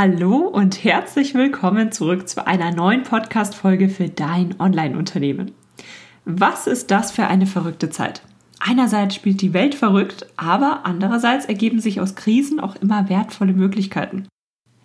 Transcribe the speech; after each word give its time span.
Hallo 0.00 0.46
und 0.46 0.84
herzlich 0.84 1.34
willkommen 1.34 1.90
zurück 1.90 2.28
zu 2.28 2.46
einer 2.46 2.70
neuen 2.70 3.02
Podcast-Folge 3.02 3.88
für 3.88 4.08
dein 4.08 4.54
Online-Unternehmen. 4.60 5.50
Was 6.24 6.68
ist 6.68 6.92
das 6.92 7.10
für 7.10 7.26
eine 7.26 7.46
verrückte 7.46 7.90
Zeit? 7.90 8.22
Einerseits 8.60 9.16
spielt 9.16 9.40
die 9.40 9.54
Welt 9.54 9.74
verrückt, 9.74 10.28
aber 10.36 10.82
andererseits 10.84 11.46
ergeben 11.46 11.80
sich 11.80 12.00
aus 12.00 12.14
Krisen 12.14 12.60
auch 12.60 12.76
immer 12.76 13.08
wertvolle 13.08 13.54
Möglichkeiten. 13.54 14.28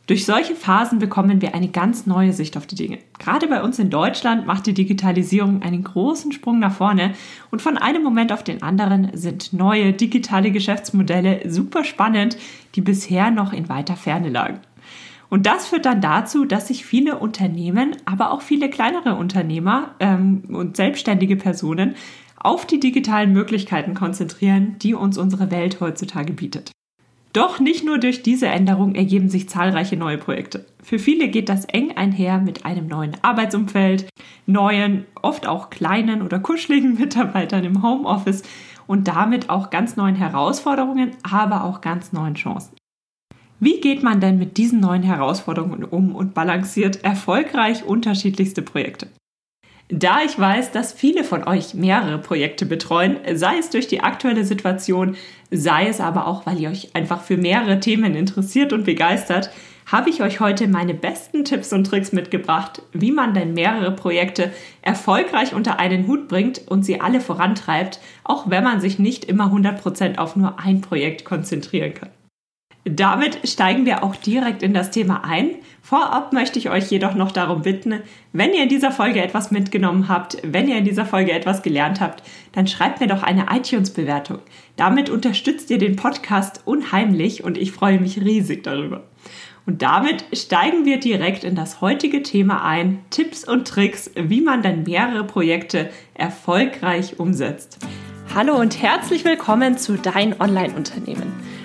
Durch 0.07 0.25
solche 0.25 0.55
Phasen 0.55 0.97
bekommen 0.97 1.43
wir 1.43 1.53
eine 1.53 1.69
ganz 1.69 2.07
neue 2.07 2.33
Sicht 2.33 2.57
auf 2.57 2.65
die 2.65 2.73
Dinge. 2.73 2.97
Gerade 3.19 3.47
bei 3.47 3.61
uns 3.61 3.77
in 3.77 3.91
Deutschland 3.91 4.47
macht 4.47 4.65
die 4.65 4.73
Digitalisierung 4.73 5.61
einen 5.61 5.83
großen 5.83 6.31
Sprung 6.31 6.57
nach 6.57 6.73
vorne 6.73 7.13
und 7.51 7.61
von 7.61 7.77
einem 7.77 8.01
Moment 8.01 8.33
auf 8.33 8.43
den 8.43 8.63
anderen 8.63 9.11
sind 9.13 9.53
neue 9.53 9.93
digitale 9.93 10.49
Geschäftsmodelle 10.49 11.51
super 11.51 11.83
spannend, 11.83 12.35
die 12.73 12.81
bisher 12.81 13.29
noch 13.29 13.53
in 13.53 13.69
weiter 13.69 13.95
Ferne 13.95 14.29
lagen. 14.29 14.59
Und 15.33 15.47
das 15.47 15.65
führt 15.65 15.87
dann 15.87 15.99
dazu, 15.99 16.45
dass 16.45 16.67
sich 16.67 16.85
viele 16.85 17.17
Unternehmen, 17.17 17.95
aber 18.05 18.29
auch 18.29 18.43
viele 18.43 18.69
kleinere 18.69 19.15
Unternehmer 19.15 19.95
ähm, 19.99 20.43
und 20.49 20.77
selbstständige 20.77 21.37
Personen 21.37 21.95
auf 22.37 22.67
die 22.67 22.79
digitalen 22.79 23.33
Möglichkeiten 23.33 23.95
konzentrieren, 23.95 24.75
die 24.77 24.93
uns 24.93 25.17
unsere 25.17 25.49
Welt 25.49 25.81
heutzutage 25.81 26.33
bietet. 26.33 26.71
Doch 27.33 27.59
nicht 27.59 27.83
nur 27.83 27.97
durch 27.97 28.21
diese 28.21 28.45
Änderung 28.45 28.93
ergeben 28.93 29.27
sich 29.27 29.49
zahlreiche 29.49 29.97
neue 29.97 30.19
Projekte. 30.19 30.67
Für 30.83 30.99
viele 30.99 31.29
geht 31.29 31.49
das 31.49 31.65
eng 31.65 31.97
einher 31.97 32.37
mit 32.37 32.63
einem 32.63 32.85
neuen 32.85 33.17
Arbeitsumfeld, 33.23 34.07
neuen, 34.45 35.05
oft 35.23 35.47
auch 35.47 35.71
kleinen 35.71 36.21
oder 36.21 36.37
kuscheligen 36.37 36.93
Mitarbeitern 36.99 37.63
im 37.63 37.81
Homeoffice 37.81 38.43
und 38.85 39.07
damit 39.07 39.49
auch 39.49 39.71
ganz 39.71 39.95
neuen 39.95 40.15
Herausforderungen, 40.15 41.09
aber 41.23 41.63
auch 41.63 41.81
ganz 41.81 42.13
neuen 42.13 42.35
Chancen. 42.35 42.75
Wie 43.65 43.79
geht 43.79 44.03
man 44.03 44.19
denn 44.19 44.37
mit 44.37 44.57
diesen 44.57 44.81
neuen 44.81 45.03
Herausforderungen 45.03 45.85
um 45.85 46.15
und 46.15 46.33
balanciert 46.33 47.05
erfolgreich 47.05 47.85
unterschiedlichste 47.85 48.61
Projekte? 48.61 49.07
Da 49.87 50.17
ich 50.25 50.37
weiß, 50.37 50.73
dass 50.73 50.91
viele 50.91 51.23
von 51.23 51.47
euch 51.47 51.73
mehrere 51.73 52.17
Projekte 52.17 52.65
betreuen, 52.65 53.19
sei 53.35 53.57
es 53.57 53.69
durch 53.69 53.87
die 53.87 54.01
aktuelle 54.01 54.43
Situation, 54.43 55.15
sei 55.49 55.87
es 55.87 56.01
aber 56.01 56.27
auch, 56.27 56.45
weil 56.45 56.59
ihr 56.59 56.71
euch 56.71 56.93
einfach 56.93 57.21
für 57.21 57.37
mehrere 57.37 57.79
Themen 57.79 58.15
interessiert 58.15 58.73
und 58.73 58.83
begeistert, 58.83 59.49
habe 59.89 60.09
ich 60.09 60.21
euch 60.21 60.41
heute 60.41 60.67
meine 60.67 60.93
besten 60.93 61.45
Tipps 61.45 61.71
und 61.71 61.85
Tricks 61.85 62.11
mitgebracht, 62.11 62.81
wie 62.91 63.13
man 63.13 63.33
denn 63.33 63.53
mehrere 63.53 63.91
Projekte 63.95 64.51
erfolgreich 64.81 65.53
unter 65.53 65.79
einen 65.79 66.05
Hut 66.07 66.27
bringt 66.27 66.67
und 66.67 66.83
sie 66.83 66.99
alle 66.99 67.21
vorantreibt, 67.21 68.01
auch 68.25 68.49
wenn 68.49 68.65
man 68.65 68.81
sich 68.81 68.99
nicht 68.99 69.23
immer 69.23 69.53
100% 69.53 70.17
auf 70.17 70.35
nur 70.35 70.59
ein 70.59 70.81
Projekt 70.81 71.23
konzentrieren 71.23 71.93
kann. 71.93 72.09
Damit 72.85 73.47
steigen 73.47 73.85
wir 73.85 74.03
auch 74.03 74.15
direkt 74.15 74.61
in 74.61 74.73
das 74.73 74.91
Thema 74.91 75.23
ein. 75.23 75.51
Vorab 75.81 76.33
möchte 76.33 76.59
ich 76.59 76.69
euch 76.69 76.91
jedoch 76.91 77.15
noch 77.15 77.31
darum 77.31 77.61
bitten, 77.61 78.01
wenn 78.33 78.53
ihr 78.53 78.63
in 78.63 78.69
dieser 78.69 78.91
Folge 78.91 79.21
etwas 79.21 79.51
mitgenommen 79.51 80.09
habt, 80.09 80.37
wenn 80.43 80.67
ihr 80.67 80.77
in 80.77 80.83
dieser 80.83 81.05
Folge 81.05 81.31
etwas 81.31 81.61
gelernt 81.61 82.01
habt, 82.01 82.23
dann 82.51 82.67
schreibt 82.67 82.99
mir 82.99 83.07
doch 83.07 83.23
eine 83.23 83.45
iTunes-Bewertung. 83.55 84.39
Damit 84.75 85.09
unterstützt 85.09 85.69
ihr 85.71 85.77
den 85.77 85.95
Podcast 85.95 86.61
unheimlich 86.65 87.43
und 87.43 87.57
ich 87.57 87.71
freue 87.71 88.01
mich 88.01 88.19
riesig 88.19 88.63
darüber. 88.63 89.03
Und 89.65 89.81
damit 89.81 90.25
steigen 90.33 90.83
wir 90.83 90.99
direkt 90.99 91.45
in 91.45 91.55
das 91.55 91.79
heutige 91.79 92.21
Thema 92.21 92.65
ein. 92.65 92.99
Tipps 93.11 93.47
und 93.47 93.65
Tricks, 93.65 94.11
wie 94.15 94.41
man 94.41 94.61
dann 94.61 94.83
mehrere 94.83 95.23
Projekte 95.23 95.89
erfolgreich 96.15 97.17
umsetzt. 97.17 97.79
Hallo 98.35 98.55
und 98.55 98.81
herzlich 98.81 99.23
willkommen 99.23 99.77
zu 99.77 99.95
Dein 99.95 100.41
Online-Unternehmen. 100.41 101.31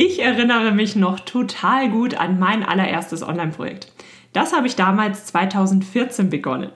Ich 0.00 0.22
erinnere 0.22 0.70
mich 0.70 0.94
noch 0.94 1.18
total 1.18 1.90
gut 1.90 2.14
an 2.14 2.38
mein 2.38 2.62
allererstes 2.62 3.24
Online-Projekt. 3.24 3.92
Das 4.32 4.54
habe 4.54 4.68
ich 4.68 4.76
damals 4.76 5.24
2014 5.24 6.30
begonnen. 6.30 6.70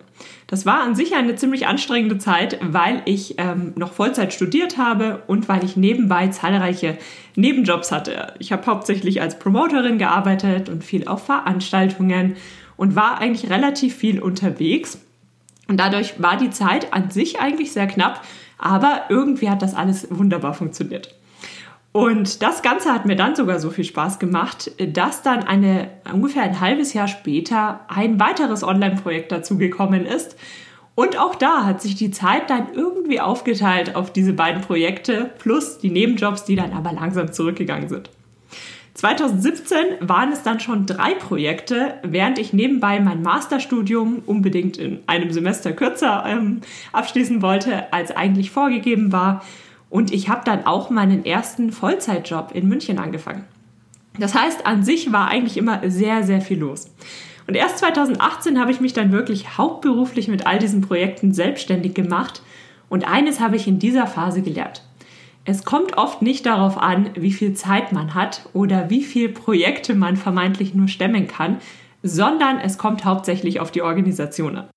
Das 0.48 0.66
war 0.66 0.82
an 0.82 0.96
sich 0.96 1.14
eine 1.14 1.36
ziemlich 1.36 1.68
anstrengende 1.68 2.18
Zeit, 2.18 2.58
weil 2.60 3.00
ich 3.04 3.36
ähm, 3.38 3.74
noch 3.76 3.92
Vollzeit 3.92 4.32
studiert 4.32 4.76
habe 4.76 5.22
und 5.28 5.48
weil 5.48 5.62
ich 5.62 5.76
nebenbei 5.76 6.26
zahlreiche 6.30 6.98
Nebenjobs 7.36 7.92
hatte. 7.92 8.34
Ich 8.40 8.50
habe 8.50 8.66
hauptsächlich 8.66 9.22
als 9.22 9.38
Promoterin 9.38 9.98
gearbeitet 9.98 10.68
und 10.68 10.82
viel 10.82 11.06
auf 11.06 11.26
Veranstaltungen 11.26 12.34
und 12.76 12.96
war 12.96 13.20
eigentlich 13.20 13.48
relativ 13.52 13.94
viel 13.94 14.20
unterwegs. 14.20 14.98
Und 15.68 15.76
dadurch 15.78 16.20
war 16.20 16.38
die 16.38 16.50
Zeit 16.50 16.92
an 16.92 17.12
sich 17.12 17.38
eigentlich 17.38 17.70
sehr 17.70 17.86
knapp, 17.86 18.24
aber 18.58 19.02
irgendwie 19.10 19.48
hat 19.48 19.62
das 19.62 19.76
alles 19.76 20.08
wunderbar 20.10 20.54
funktioniert. 20.54 21.14
Und 21.92 22.42
das 22.42 22.62
Ganze 22.62 22.90
hat 22.90 23.04
mir 23.04 23.16
dann 23.16 23.36
sogar 23.36 23.60
so 23.60 23.68
viel 23.68 23.84
Spaß 23.84 24.18
gemacht, 24.18 24.72
dass 24.78 25.22
dann 25.22 25.44
eine, 25.44 25.90
ungefähr 26.10 26.42
ein 26.42 26.58
halbes 26.58 26.94
Jahr 26.94 27.06
später 27.06 27.80
ein 27.88 28.18
weiteres 28.18 28.64
Online-Projekt 28.64 29.30
dazugekommen 29.30 30.06
ist. 30.06 30.36
Und 30.94 31.18
auch 31.18 31.34
da 31.34 31.64
hat 31.64 31.82
sich 31.82 31.94
die 31.94 32.10
Zeit 32.10 32.48
dann 32.48 32.72
irgendwie 32.74 33.20
aufgeteilt 33.20 33.94
auf 33.94 34.10
diese 34.10 34.32
beiden 34.32 34.62
Projekte 34.62 35.30
plus 35.38 35.78
die 35.78 35.90
Nebenjobs, 35.90 36.44
die 36.44 36.56
dann 36.56 36.72
aber 36.72 36.92
langsam 36.92 37.32
zurückgegangen 37.32 37.88
sind. 37.88 38.10
2017 38.94 39.84
waren 40.00 40.32
es 40.32 40.42
dann 40.42 40.60
schon 40.60 40.84
drei 40.84 41.14
Projekte, 41.14 41.94
während 42.02 42.38
ich 42.38 42.52
nebenbei 42.52 43.00
mein 43.00 43.22
Masterstudium 43.22 44.22
unbedingt 44.26 44.76
in 44.76 45.00
einem 45.06 45.30
Semester 45.30 45.72
kürzer 45.72 46.24
ähm, 46.26 46.60
abschließen 46.92 47.40
wollte, 47.40 47.90
als 47.92 48.10
eigentlich 48.10 48.50
vorgegeben 48.50 49.12
war 49.12 49.42
und 49.92 50.10
ich 50.10 50.30
habe 50.30 50.40
dann 50.46 50.64
auch 50.64 50.88
meinen 50.88 51.26
ersten 51.26 51.70
Vollzeitjob 51.70 52.52
in 52.54 52.66
München 52.66 52.98
angefangen. 52.98 53.44
Das 54.18 54.34
heißt, 54.34 54.66
an 54.66 54.82
sich 54.82 55.12
war 55.12 55.28
eigentlich 55.28 55.58
immer 55.58 55.82
sehr, 55.90 56.22
sehr 56.22 56.40
viel 56.40 56.60
los. 56.60 56.90
Und 57.46 57.56
erst 57.56 57.76
2018 57.80 58.58
habe 58.58 58.70
ich 58.70 58.80
mich 58.80 58.94
dann 58.94 59.12
wirklich 59.12 59.58
hauptberuflich 59.58 60.28
mit 60.28 60.46
all 60.46 60.58
diesen 60.58 60.80
Projekten 60.80 61.34
selbstständig 61.34 61.92
gemacht. 61.92 62.40
Und 62.88 63.06
eines 63.06 63.38
habe 63.38 63.56
ich 63.56 63.68
in 63.68 63.78
dieser 63.78 64.06
Phase 64.06 64.40
gelernt. 64.40 64.82
Es 65.44 65.66
kommt 65.66 65.98
oft 65.98 66.22
nicht 66.22 66.46
darauf 66.46 66.78
an, 66.78 67.10
wie 67.14 67.32
viel 67.32 67.52
Zeit 67.52 67.92
man 67.92 68.14
hat 68.14 68.48
oder 68.54 68.88
wie 68.88 69.02
viele 69.02 69.28
Projekte 69.28 69.94
man 69.94 70.16
vermeintlich 70.16 70.72
nur 70.72 70.88
stemmen 70.88 71.28
kann, 71.28 71.58
sondern 72.02 72.60
es 72.60 72.78
kommt 72.78 73.04
hauptsächlich 73.04 73.60
auf 73.60 73.70
die 73.70 73.82
Organisation 73.82 74.56
an. 74.56 74.70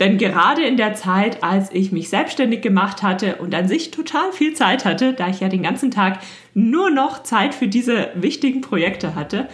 Denn 0.00 0.18
gerade 0.18 0.64
in 0.64 0.76
der 0.76 0.94
Zeit, 0.94 1.44
als 1.44 1.70
ich 1.72 1.92
mich 1.92 2.08
selbstständig 2.08 2.62
gemacht 2.62 3.02
hatte 3.02 3.36
und 3.36 3.54
an 3.54 3.68
sich 3.68 3.92
total 3.92 4.32
viel 4.32 4.54
Zeit 4.54 4.84
hatte, 4.84 5.12
da 5.12 5.28
ich 5.28 5.40
ja 5.40 5.48
den 5.48 5.62
ganzen 5.62 5.92
Tag 5.92 6.18
nur 6.52 6.90
noch 6.90 7.22
Zeit 7.22 7.54
für 7.54 7.68
diese 7.68 8.10
wichtigen 8.14 8.60
Projekte 8.60 9.14
hatte, 9.14 9.48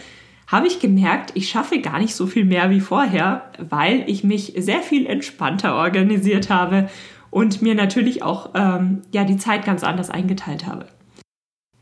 habe 0.47 0.67
ich 0.67 0.81
gemerkt, 0.81 1.33
ich 1.35 1.49
schaffe 1.49 1.81
gar 1.81 1.99
nicht 1.99 2.15
so 2.15 2.27
viel 2.27 2.45
mehr 2.45 2.71
wie 2.71 2.81
vorher, 2.81 3.51
weil 3.59 4.03
ich 4.07 4.25
mich 4.25 4.55
sehr 4.57 4.81
viel 4.81 5.07
entspannter 5.07 5.77
organisiert 5.77 6.51
habe 6.51 6.89
und 7.29 7.63
mir 7.63 7.75
natürlich 7.75 8.23
auch 8.23 8.51
ähm, 8.55 9.03
ja 9.13 9.25
die 9.25 9.37
Zeit 9.37 9.65
ganz 9.65 9.85
anders 9.85 10.11
eingeteilt 10.11 10.67
habe. 10.67 10.87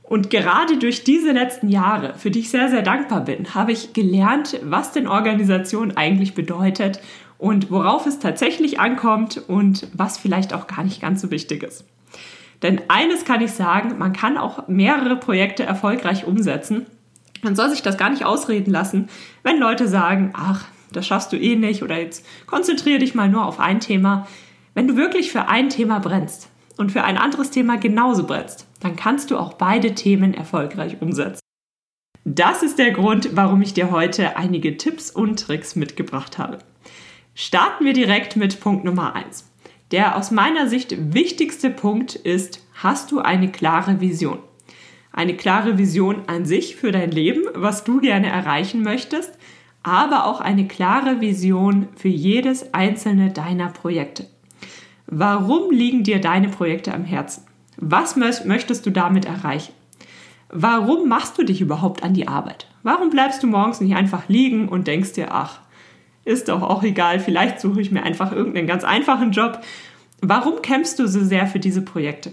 Und 0.02 0.30
gerade 0.30 0.78
durch 0.78 1.04
diese 1.04 1.32
letzten 1.32 1.68
Jahre, 1.68 2.14
für 2.14 2.30
die 2.30 2.40
ich 2.40 2.50
sehr, 2.50 2.68
sehr 2.68 2.82
dankbar 2.82 3.24
bin, 3.24 3.54
habe 3.54 3.72
ich 3.72 3.92
gelernt, 3.92 4.58
was 4.62 4.92
denn 4.92 5.06
Organisation 5.06 5.96
eigentlich 5.96 6.34
bedeutet 6.34 7.00
und 7.38 7.70
worauf 7.70 8.06
es 8.06 8.18
tatsächlich 8.18 8.80
ankommt 8.80 9.40
und 9.48 9.88
was 9.94 10.18
vielleicht 10.18 10.52
auch 10.52 10.66
gar 10.66 10.84
nicht 10.84 11.00
ganz 11.00 11.22
so 11.22 11.30
wichtig 11.30 11.62
ist. 11.62 11.84
Denn 12.62 12.82
eines 12.88 13.24
kann 13.24 13.40
ich 13.40 13.52
sagen, 13.52 13.98
man 13.98 14.12
kann 14.12 14.36
auch 14.36 14.66
mehrere 14.66 15.16
Projekte 15.16 15.62
erfolgreich 15.62 16.26
umsetzen. 16.26 16.86
Man 17.42 17.54
soll 17.54 17.70
sich 17.70 17.82
das 17.82 17.96
gar 17.96 18.10
nicht 18.10 18.24
ausreden 18.24 18.72
lassen, 18.72 19.08
wenn 19.44 19.58
Leute 19.58 19.86
sagen, 19.86 20.32
ach, 20.34 20.66
das 20.92 21.06
schaffst 21.06 21.32
du 21.32 21.36
eh 21.36 21.54
nicht 21.54 21.82
oder 21.82 22.00
jetzt 22.00 22.26
konzentriere 22.46 22.98
dich 22.98 23.14
mal 23.14 23.28
nur 23.28 23.46
auf 23.46 23.60
ein 23.60 23.78
Thema. 23.78 24.26
Wenn 24.74 24.88
du 24.88 24.96
wirklich 24.96 25.30
für 25.30 25.48
ein 25.48 25.68
Thema 25.68 26.00
brennst 26.00 26.48
und 26.76 26.90
für 26.90 27.04
ein 27.04 27.18
anderes 27.18 27.50
Thema 27.50 27.76
genauso 27.76 28.26
brennst, 28.26 28.66
dann 28.80 28.96
kannst 28.96 29.30
du 29.30 29.38
auch 29.38 29.54
beide 29.54 29.94
Themen 29.94 30.34
erfolgreich 30.34 31.00
umsetzen. 31.00 31.40
Das 32.24 32.62
ist 32.62 32.78
der 32.78 32.90
Grund, 32.90 33.36
warum 33.36 33.62
ich 33.62 33.74
dir 33.74 33.90
heute 33.90 34.36
einige 34.36 34.76
Tipps 34.76 35.10
und 35.10 35.40
Tricks 35.40 35.76
mitgebracht 35.76 36.38
habe. 36.38 36.58
Starten 37.40 37.84
wir 37.84 37.92
direkt 37.92 38.34
mit 38.34 38.58
Punkt 38.58 38.84
Nummer 38.84 39.14
1. 39.14 39.48
Der 39.92 40.16
aus 40.16 40.32
meiner 40.32 40.66
Sicht 40.66 41.14
wichtigste 41.14 41.70
Punkt 41.70 42.16
ist, 42.16 42.66
hast 42.74 43.12
du 43.12 43.20
eine 43.20 43.52
klare 43.52 44.00
Vision? 44.00 44.40
Eine 45.12 45.36
klare 45.36 45.78
Vision 45.78 46.22
an 46.26 46.46
sich 46.46 46.74
für 46.74 46.90
dein 46.90 47.12
Leben, 47.12 47.44
was 47.54 47.84
du 47.84 48.00
gerne 48.00 48.26
erreichen 48.26 48.82
möchtest, 48.82 49.38
aber 49.84 50.26
auch 50.26 50.40
eine 50.40 50.66
klare 50.66 51.20
Vision 51.20 51.86
für 51.94 52.08
jedes 52.08 52.74
einzelne 52.74 53.30
deiner 53.30 53.68
Projekte. 53.68 54.26
Warum 55.06 55.70
liegen 55.70 56.02
dir 56.02 56.20
deine 56.20 56.48
Projekte 56.48 56.92
am 56.92 57.04
Herzen? 57.04 57.44
Was 57.76 58.16
möchtest 58.16 58.84
du 58.84 58.90
damit 58.90 59.26
erreichen? 59.26 59.74
Warum 60.48 61.08
machst 61.08 61.38
du 61.38 61.44
dich 61.44 61.60
überhaupt 61.60 62.02
an 62.02 62.14
die 62.14 62.26
Arbeit? 62.26 62.66
Warum 62.82 63.10
bleibst 63.10 63.44
du 63.44 63.46
morgens 63.46 63.80
nicht 63.80 63.94
einfach 63.94 64.28
liegen 64.28 64.68
und 64.68 64.88
denkst 64.88 65.12
dir, 65.12 65.28
ach, 65.30 65.60
ist 66.28 66.48
doch 66.48 66.62
auch 66.62 66.82
egal, 66.82 67.20
vielleicht 67.20 67.60
suche 67.60 67.80
ich 67.80 67.90
mir 67.90 68.02
einfach 68.02 68.32
irgendeinen 68.32 68.66
ganz 68.66 68.84
einfachen 68.84 69.32
Job. 69.32 69.60
Warum 70.20 70.62
kämpfst 70.62 70.98
du 70.98 71.08
so 71.08 71.24
sehr 71.24 71.46
für 71.46 71.58
diese 71.58 71.82
Projekte? 71.82 72.32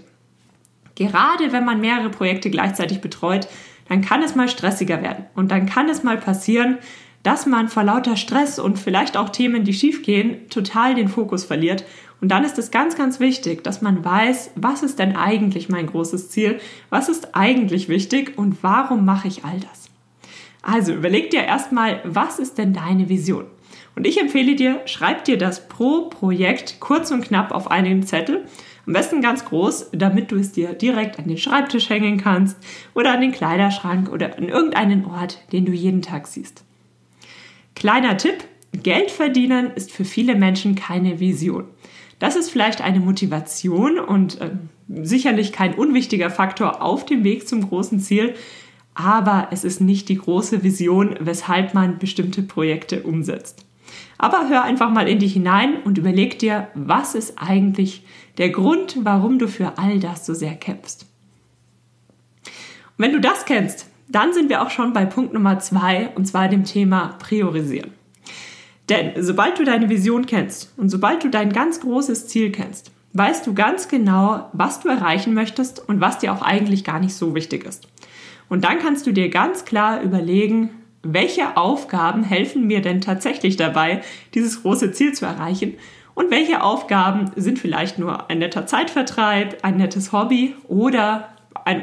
Gerade 0.94 1.52
wenn 1.52 1.64
man 1.64 1.80
mehrere 1.80 2.10
Projekte 2.10 2.50
gleichzeitig 2.50 3.00
betreut, 3.00 3.48
dann 3.88 4.02
kann 4.02 4.22
es 4.22 4.34
mal 4.34 4.48
stressiger 4.48 5.02
werden 5.02 5.26
und 5.34 5.50
dann 5.50 5.66
kann 5.66 5.88
es 5.88 6.02
mal 6.02 6.16
passieren, 6.16 6.78
dass 7.22 7.46
man 7.46 7.68
vor 7.68 7.82
lauter 7.82 8.16
Stress 8.16 8.58
und 8.58 8.78
vielleicht 8.78 9.16
auch 9.16 9.30
Themen, 9.30 9.64
die 9.64 9.74
schiefgehen, 9.74 10.48
total 10.48 10.94
den 10.94 11.08
Fokus 11.08 11.44
verliert. 11.44 11.84
Und 12.20 12.28
dann 12.28 12.44
ist 12.44 12.56
es 12.56 12.70
ganz, 12.70 12.96
ganz 12.96 13.18
wichtig, 13.18 13.64
dass 13.64 13.82
man 13.82 14.04
weiß, 14.04 14.52
was 14.54 14.82
ist 14.82 14.98
denn 14.98 15.16
eigentlich 15.16 15.68
mein 15.68 15.86
großes 15.86 16.30
Ziel, 16.30 16.60
was 16.88 17.08
ist 17.08 17.34
eigentlich 17.34 17.88
wichtig 17.88 18.38
und 18.38 18.62
warum 18.62 19.04
mache 19.04 19.28
ich 19.28 19.44
all 19.44 19.58
das. 19.58 19.90
Also 20.62 20.92
überleg 20.92 21.30
dir 21.30 21.42
erstmal, 21.42 22.00
was 22.04 22.38
ist 22.38 22.58
denn 22.58 22.72
deine 22.72 23.08
Vision? 23.08 23.46
Und 23.96 24.06
ich 24.06 24.20
empfehle 24.20 24.54
dir, 24.54 24.82
schreib 24.84 25.24
dir 25.24 25.38
das 25.38 25.68
pro 25.68 26.02
Projekt 26.02 26.80
kurz 26.80 27.10
und 27.10 27.24
knapp 27.24 27.50
auf 27.50 27.70
einen 27.70 28.02
Zettel. 28.02 28.44
Am 28.86 28.92
besten 28.92 29.22
ganz 29.22 29.46
groß, 29.46 29.90
damit 29.92 30.30
du 30.30 30.36
es 30.36 30.52
dir 30.52 30.74
direkt 30.74 31.18
an 31.18 31.26
den 31.26 31.38
Schreibtisch 31.38 31.88
hängen 31.88 32.18
kannst 32.18 32.58
oder 32.94 33.12
an 33.12 33.22
den 33.22 33.32
Kleiderschrank 33.32 34.12
oder 34.12 34.36
an 34.36 34.48
irgendeinen 34.48 35.06
Ort, 35.06 35.40
den 35.50 35.64
du 35.64 35.72
jeden 35.72 36.02
Tag 36.02 36.26
siehst. 36.28 36.62
Kleiner 37.74 38.18
Tipp, 38.18 38.44
Geld 38.82 39.10
verdienen 39.10 39.70
ist 39.74 39.90
für 39.90 40.04
viele 40.04 40.34
Menschen 40.34 40.74
keine 40.74 41.18
Vision. 41.18 41.64
Das 42.18 42.36
ist 42.36 42.50
vielleicht 42.50 42.82
eine 42.82 43.00
Motivation 43.00 43.98
und 43.98 44.40
äh, 44.40 44.50
sicherlich 44.88 45.52
kein 45.52 45.74
unwichtiger 45.74 46.30
Faktor 46.30 46.82
auf 46.82 47.06
dem 47.06 47.24
Weg 47.24 47.48
zum 47.48 47.66
großen 47.66 48.00
Ziel, 48.00 48.34
aber 48.94 49.48
es 49.50 49.64
ist 49.64 49.80
nicht 49.80 50.08
die 50.08 50.16
große 50.16 50.62
Vision, 50.62 51.16
weshalb 51.20 51.74
man 51.74 51.98
bestimmte 51.98 52.42
Projekte 52.42 53.02
umsetzt. 53.02 53.65
Aber 54.18 54.48
hör 54.48 54.62
einfach 54.62 54.90
mal 54.90 55.08
in 55.08 55.18
dich 55.18 55.34
hinein 55.34 55.82
und 55.84 55.98
überleg 55.98 56.38
dir, 56.38 56.68
was 56.74 57.14
ist 57.14 57.34
eigentlich 57.36 58.04
der 58.38 58.50
Grund, 58.50 58.98
warum 59.02 59.38
du 59.38 59.48
für 59.48 59.78
all 59.78 59.98
das 59.98 60.26
so 60.26 60.34
sehr 60.34 60.54
kämpfst. 60.54 61.06
Und 62.44 63.04
wenn 63.04 63.12
du 63.12 63.20
das 63.20 63.44
kennst, 63.44 63.88
dann 64.08 64.32
sind 64.32 64.48
wir 64.48 64.62
auch 64.62 64.70
schon 64.70 64.92
bei 64.92 65.04
Punkt 65.04 65.32
Nummer 65.32 65.58
zwei, 65.58 66.10
und 66.14 66.26
zwar 66.26 66.48
dem 66.48 66.64
Thema 66.64 67.16
Priorisieren. 67.18 67.90
Denn 68.88 69.12
sobald 69.22 69.58
du 69.58 69.64
deine 69.64 69.88
Vision 69.88 70.26
kennst 70.26 70.72
und 70.76 70.90
sobald 70.90 71.24
du 71.24 71.28
dein 71.28 71.52
ganz 71.52 71.80
großes 71.80 72.28
Ziel 72.28 72.52
kennst, 72.52 72.92
weißt 73.14 73.46
du 73.46 73.54
ganz 73.54 73.88
genau, 73.88 74.48
was 74.52 74.80
du 74.80 74.88
erreichen 74.88 75.34
möchtest 75.34 75.86
und 75.88 76.00
was 76.00 76.18
dir 76.18 76.32
auch 76.32 76.42
eigentlich 76.42 76.84
gar 76.84 77.00
nicht 77.00 77.14
so 77.14 77.34
wichtig 77.34 77.64
ist. 77.64 77.88
Und 78.48 78.64
dann 78.64 78.78
kannst 78.78 79.06
du 79.06 79.12
dir 79.12 79.28
ganz 79.28 79.64
klar 79.64 80.02
überlegen, 80.02 80.70
welche 81.02 81.56
Aufgaben 81.56 82.22
helfen 82.22 82.66
mir 82.66 82.82
denn 82.82 83.00
tatsächlich 83.00 83.56
dabei, 83.56 84.02
dieses 84.34 84.62
große 84.62 84.92
Ziel 84.92 85.12
zu 85.12 85.24
erreichen 85.24 85.74
und 86.14 86.30
welche 86.30 86.62
Aufgaben 86.62 87.30
sind 87.36 87.58
vielleicht 87.58 87.98
nur 87.98 88.30
ein 88.30 88.38
netter 88.38 88.66
Zeitvertreib, 88.66 89.58
ein 89.62 89.76
nettes 89.76 90.12
Hobby 90.12 90.54
oder 90.66 91.28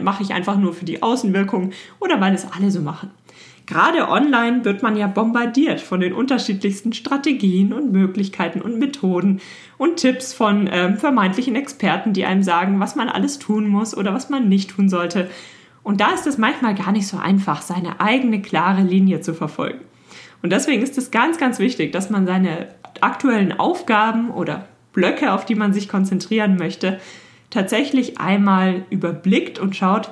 mache 0.02 0.24
ich 0.24 0.34
einfach 0.34 0.58
nur 0.58 0.74
für 0.74 0.86
die 0.86 1.04
Außenwirkung 1.04 1.72
oder 2.00 2.20
weil 2.20 2.34
es 2.34 2.48
alle 2.52 2.72
so 2.72 2.82
machen. 2.82 3.12
Gerade 3.66 4.10
online 4.10 4.66
wird 4.66 4.84
man 4.84 4.98
ja 4.98 5.08
bombardiert 5.08 5.80
von 5.80 6.02
den 6.02 6.14
unterschiedlichsten 6.14 6.92
Strategien 6.92 7.72
und 7.72 7.94
Möglichkeiten 7.94 8.62
und 8.62 8.78
Methoden 8.78 9.40
und 9.78 9.98
Tipps 9.98 10.34
von 10.34 10.70
ähm, 10.72 10.98
vermeintlichen 10.98 11.56
Experten, 11.56 12.12
die 12.12 12.26
einem 12.26 12.44
sagen, 12.44 12.80
was 12.82 12.96
man 12.96 13.08
alles 13.08 13.40
tun 13.40 13.70
muss 13.70 13.96
oder 13.96 14.14
was 14.14 14.30
man 14.30 14.50
nicht 14.50 14.72
tun 14.72 14.90
sollte. 14.90 15.30
Und 15.84 16.00
da 16.00 16.12
ist 16.14 16.26
es 16.26 16.38
manchmal 16.38 16.76
gar 16.76 16.92
nicht 16.92 17.08
so 17.08 17.18
einfach, 17.18 17.62
seine 17.62 18.00
eigene 18.00 18.42
klare 18.42 18.82
Linie 18.82 19.22
zu 19.22 19.34
verfolgen. 19.34 19.82
Und 20.42 20.52
deswegen 20.52 20.82
ist 20.82 20.98
es 20.98 21.12
ganz, 21.12 21.38
ganz 21.38 21.60
wichtig, 21.60 21.92
dass 21.92 22.10
man 22.10 22.26
seine 22.26 22.70
aktuellen 23.02 23.58
Aufgaben 23.60 24.32
oder 24.32 24.68
Blöcke, 24.94 25.34
auf 25.34 25.46
die 25.46 25.56
man 25.56 25.74
sich 25.74 25.90
konzentrieren 25.90 26.56
möchte, 26.58 27.00
tatsächlich 27.50 28.20
einmal 28.20 28.86
überblickt 28.90 29.60
und 29.60 29.76
schaut, 29.76 30.10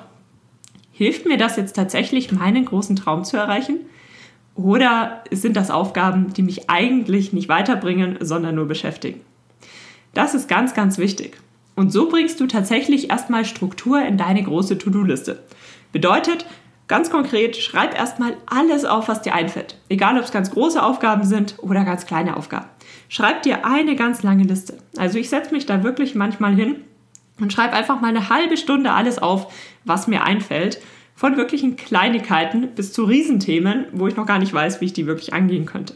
hilft 0.92 1.26
mir 1.26 1.38
das 1.38 1.56
jetzt 1.56 1.76
tatsächlich, 1.76 2.32
meinen 2.32 2.66
großen 2.66 2.96
Traum 2.96 3.24
zu 3.24 3.38
erreichen? 3.38 3.80
Oder 4.56 5.24
sind 5.32 5.56
das 5.56 5.72
Aufgaben, 5.72 6.34
die 6.34 6.44
mich 6.44 6.70
eigentlich 6.70 7.34
nicht 7.34 7.50
weiterbringen, 7.50 8.18
sondern 8.20 8.56
nur 8.56 8.68
beschäftigen? 8.68 9.22
Das 10.14 10.34
ist 10.34 10.50
ganz, 10.50 10.74
ganz 10.74 10.98
wichtig. 10.98 11.38
Und 11.76 11.92
so 11.92 12.10
bringst 12.10 12.40
du 12.40 12.48
tatsächlich 12.48 13.10
erstmal 13.10 13.46
Struktur 13.46 14.06
in 14.06 14.18
deine 14.18 14.44
große 14.44 14.78
To-Do-Liste. 14.78 15.40
Bedeutet, 15.92 16.46
ganz 16.88 17.10
konkret, 17.10 17.58
schreib 17.58 17.98
erstmal 17.98 18.38
alles 18.46 18.86
auf, 18.86 19.08
was 19.08 19.22
dir 19.22 19.34
einfällt. 19.34 19.78
Egal, 19.90 20.18
ob 20.18 20.24
es 20.24 20.32
ganz 20.32 20.52
große 20.52 20.82
Aufgaben 20.82 21.24
sind 21.24 21.56
oder 21.60 21.84
ganz 21.84 22.06
kleine 22.06 22.38
Aufgaben. 22.38 22.68
Schreib 23.10 23.44
dir 23.44 23.66
eine 23.66 23.96
ganz 23.96 24.24
lange 24.24 24.44
Liste. 24.44 24.78
Also 24.98 25.20
ich 25.20 25.30
setze 25.30 25.54
mich 25.54 25.66
da 25.66 25.84
wirklich 25.84 26.16
manchmal 26.16 26.56
hin 26.56 26.78
und 27.40 27.52
schreibe 27.52 27.74
einfach 27.74 28.00
mal 28.00 28.08
eine 28.08 28.30
halbe 28.30 28.58
Stunde 28.58 28.92
alles 28.92 29.20
auf, 29.20 29.54
was 29.84 30.08
mir 30.08 30.24
einfällt. 30.24 30.82
Von 31.16 31.38
wirklichen 31.38 31.76
Kleinigkeiten 31.76 32.70
bis 32.74 32.94
zu 32.94 33.04
Riesenthemen, 33.04 33.86
wo 33.92 34.08
ich 34.08 34.16
noch 34.16 34.26
gar 34.26 34.40
nicht 34.40 34.54
weiß, 34.54 34.82
wie 34.82 34.86
ich 34.86 34.94
die 34.94 35.08
wirklich 35.08 35.34
angehen 35.34 35.66
könnte. 35.66 35.96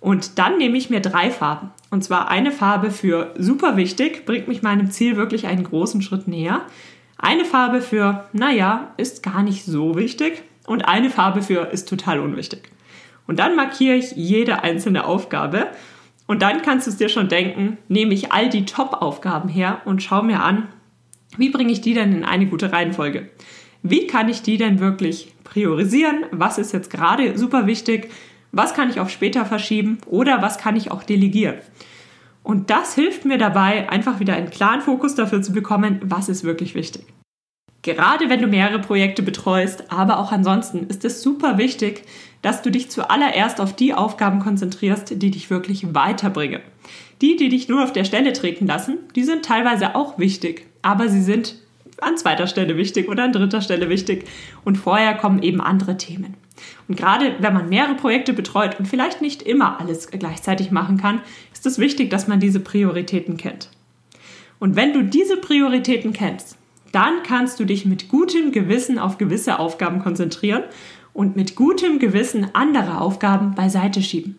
Und 0.00 0.38
dann 0.38 0.58
nehme 0.58 0.76
ich 0.76 0.90
mir 0.90 1.00
drei 1.00 1.30
Farben. 1.30 1.70
Und 1.90 2.04
zwar 2.04 2.28
eine 2.28 2.52
Farbe 2.52 2.90
für 2.90 3.34
super 3.36 3.76
wichtig, 3.76 4.26
bringt 4.26 4.46
mich 4.46 4.62
meinem 4.62 4.90
Ziel 4.90 5.16
wirklich 5.16 5.46
einen 5.46 5.64
großen 5.64 6.02
Schritt 6.02 6.28
näher. 6.28 6.62
Eine 7.18 7.44
Farbe 7.44 7.82
für, 7.82 8.24
naja, 8.32 8.94
ist 8.96 9.22
gar 9.22 9.42
nicht 9.42 9.64
so 9.64 9.96
wichtig. 9.96 10.42
Und 10.66 10.82
eine 10.82 11.10
Farbe 11.10 11.42
für, 11.42 11.70
ist 11.72 11.88
total 11.88 12.20
unwichtig. 12.20 12.70
Und 13.26 13.38
dann 13.38 13.56
markiere 13.56 13.96
ich 13.96 14.12
jede 14.12 14.62
einzelne 14.62 15.04
Aufgabe 15.04 15.68
und 16.26 16.42
dann 16.42 16.62
kannst 16.62 16.86
du 16.86 16.90
es 16.90 16.98
dir 16.98 17.08
schon 17.08 17.28
denken, 17.28 17.78
nehme 17.88 18.14
ich 18.14 18.32
all 18.32 18.50
die 18.50 18.66
Top-Aufgaben 18.66 19.48
her 19.48 19.80
und 19.86 20.02
schaue 20.02 20.24
mir 20.24 20.42
an, 20.42 20.68
wie 21.36 21.48
bringe 21.48 21.72
ich 21.72 21.80
die 21.80 21.94
denn 21.94 22.12
in 22.12 22.24
eine 22.24 22.46
gute 22.46 22.70
Reihenfolge? 22.70 23.30
Wie 23.82 24.06
kann 24.06 24.28
ich 24.28 24.42
die 24.42 24.58
denn 24.58 24.78
wirklich 24.78 25.32
priorisieren? 25.44 26.26
Was 26.30 26.58
ist 26.58 26.72
jetzt 26.72 26.90
gerade 26.90 27.38
super 27.38 27.66
wichtig? 27.66 28.10
Was 28.52 28.74
kann 28.74 28.90
ich 28.90 29.00
auf 29.00 29.10
später 29.10 29.46
verschieben? 29.46 29.98
Oder 30.06 30.42
was 30.42 30.58
kann 30.58 30.76
ich 30.76 30.90
auch 30.90 31.02
delegieren? 31.02 31.56
Und 32.48 32.70
das 32.70 32.94
hilft 32.94 33.26
mir 33.26 33.36
dabei, 33.36 33.90
einfach 33.90 34.20
wieder 34.20 34.32
einen 34.32 34.48
klaren 34.48 34.80
Fokus 34.80 35.14
dafür 35.14 35.42
zu 35.42 35.52
bekommen, 35.52 36.00
was 36.02 36.30
ist 36.30 36.44
wirklich 36.44 36.74
wichtig. 36.74 37.04
Gerade 37.82 38.30
wenn 38.30 38.40
du 38.40 38.46
mehrere 38.46 38.78
Projekte 38.78 39.22
betreust, 39.22 39.92
aber 39.92 40.18
auch 40.18 40.32
ansonsten 40.32 40.86
ist 40.86 41.04
es 41.04 41.20
super 41.20 41.58
wichtig, 41.58 42.04
dass 42.40 42.62
du 42.62 42.70
dich 42.70 42.90
zuallererst 42.90 43.60
auf 43.60 43.76
die 43.76 43.92
Aufgaben 43.92 44.38
konzentrierst, 44.38 45.20
die 45.20 45.30
dich 45.30 45.50
wirklich 45.50 45.94
weiterbringen. 45.94 46.62
Die, 47.20 47.36
die 47.36 47.50
dich 47.50 47.68
nur 47.68 47.84
auf 47.84 47.92
der 47.92 48.04
Stelle 48.04 48.32
treten 48.32 48.66
lassen, 48.66 48.96
die 49.14 49.24
sind 49.24 49.44
teilweise 49.44 49.94
auch 49.94 50.18
wichtig, 50.18 50.66
aber 50.80 51.10
sie 51.10 51.22
sind 51.22 51.56
an 52.00 52.16
zweiter 52.16 52.46
Stelle 52.46 52.78
wichtig 52.78 53.10
oder 53.10 53.24
an 53.24 53.32
dritter 53.32 53.60
Stelle 53.60 53.90
wichtig 53.90 54.24
und 54.64 54.76
vorher 54.76 55.14
kommen 55.14 55.42
eben 55.42 55.60
andere 55.60 55.98
Themen. 55.98 56.34
Und 56.86 56.96
gerade 56.96 57.36
wenn 57.40 57.54
man 57.54 57.68
mehrere 57.68 57.94
Projekte 57.94 58.32
betreut 58.32 58.78
und 58.78 58.86
vielleicht 58.86 59.20
nicht 59.20 59.42
immer 59.42 59.80
alles 59.80 60.08
gleichzeitig 60.10 60.70
machen 60.70 60.96
kann, 60.96 61.20
ist 61.52 61.66
es 61.66 61.78
wichtig, 61.78 62.10
dass 62.10 62.28
man 62.28 62.40
diese 62.40 62.60
Prioritäten 62.60 63.36
kennt. 63.36 63.70
Und 64.58 64.76
wenn 64.76 64.92
du 64.92 65.02
diese 65.02 65.36
Prioritäten 65.36 66.12
kennst, 66.12 66.56
dann 66.92 67.22
kannst 67.22 67.60
du 67.60 67.64
dich 67.64 67.84
mit 67.84 68.08
gutem 68.08 68.52
Gewissen 68.52 68.98
auf 68.98 69.18
gewisse 69.18 69.58
Aufgaben 69.58 70.00
konzentrieren 70.00 70.64
und 71.12 71.36
mit 71.36 71.54
gutem 71.54 71.98
Gewissen 71.98 72.54
andere 72.54 73.00
Aufgaben 73.00 73.54
beiseite 73.54 74.02
schieben. 74.02 74.38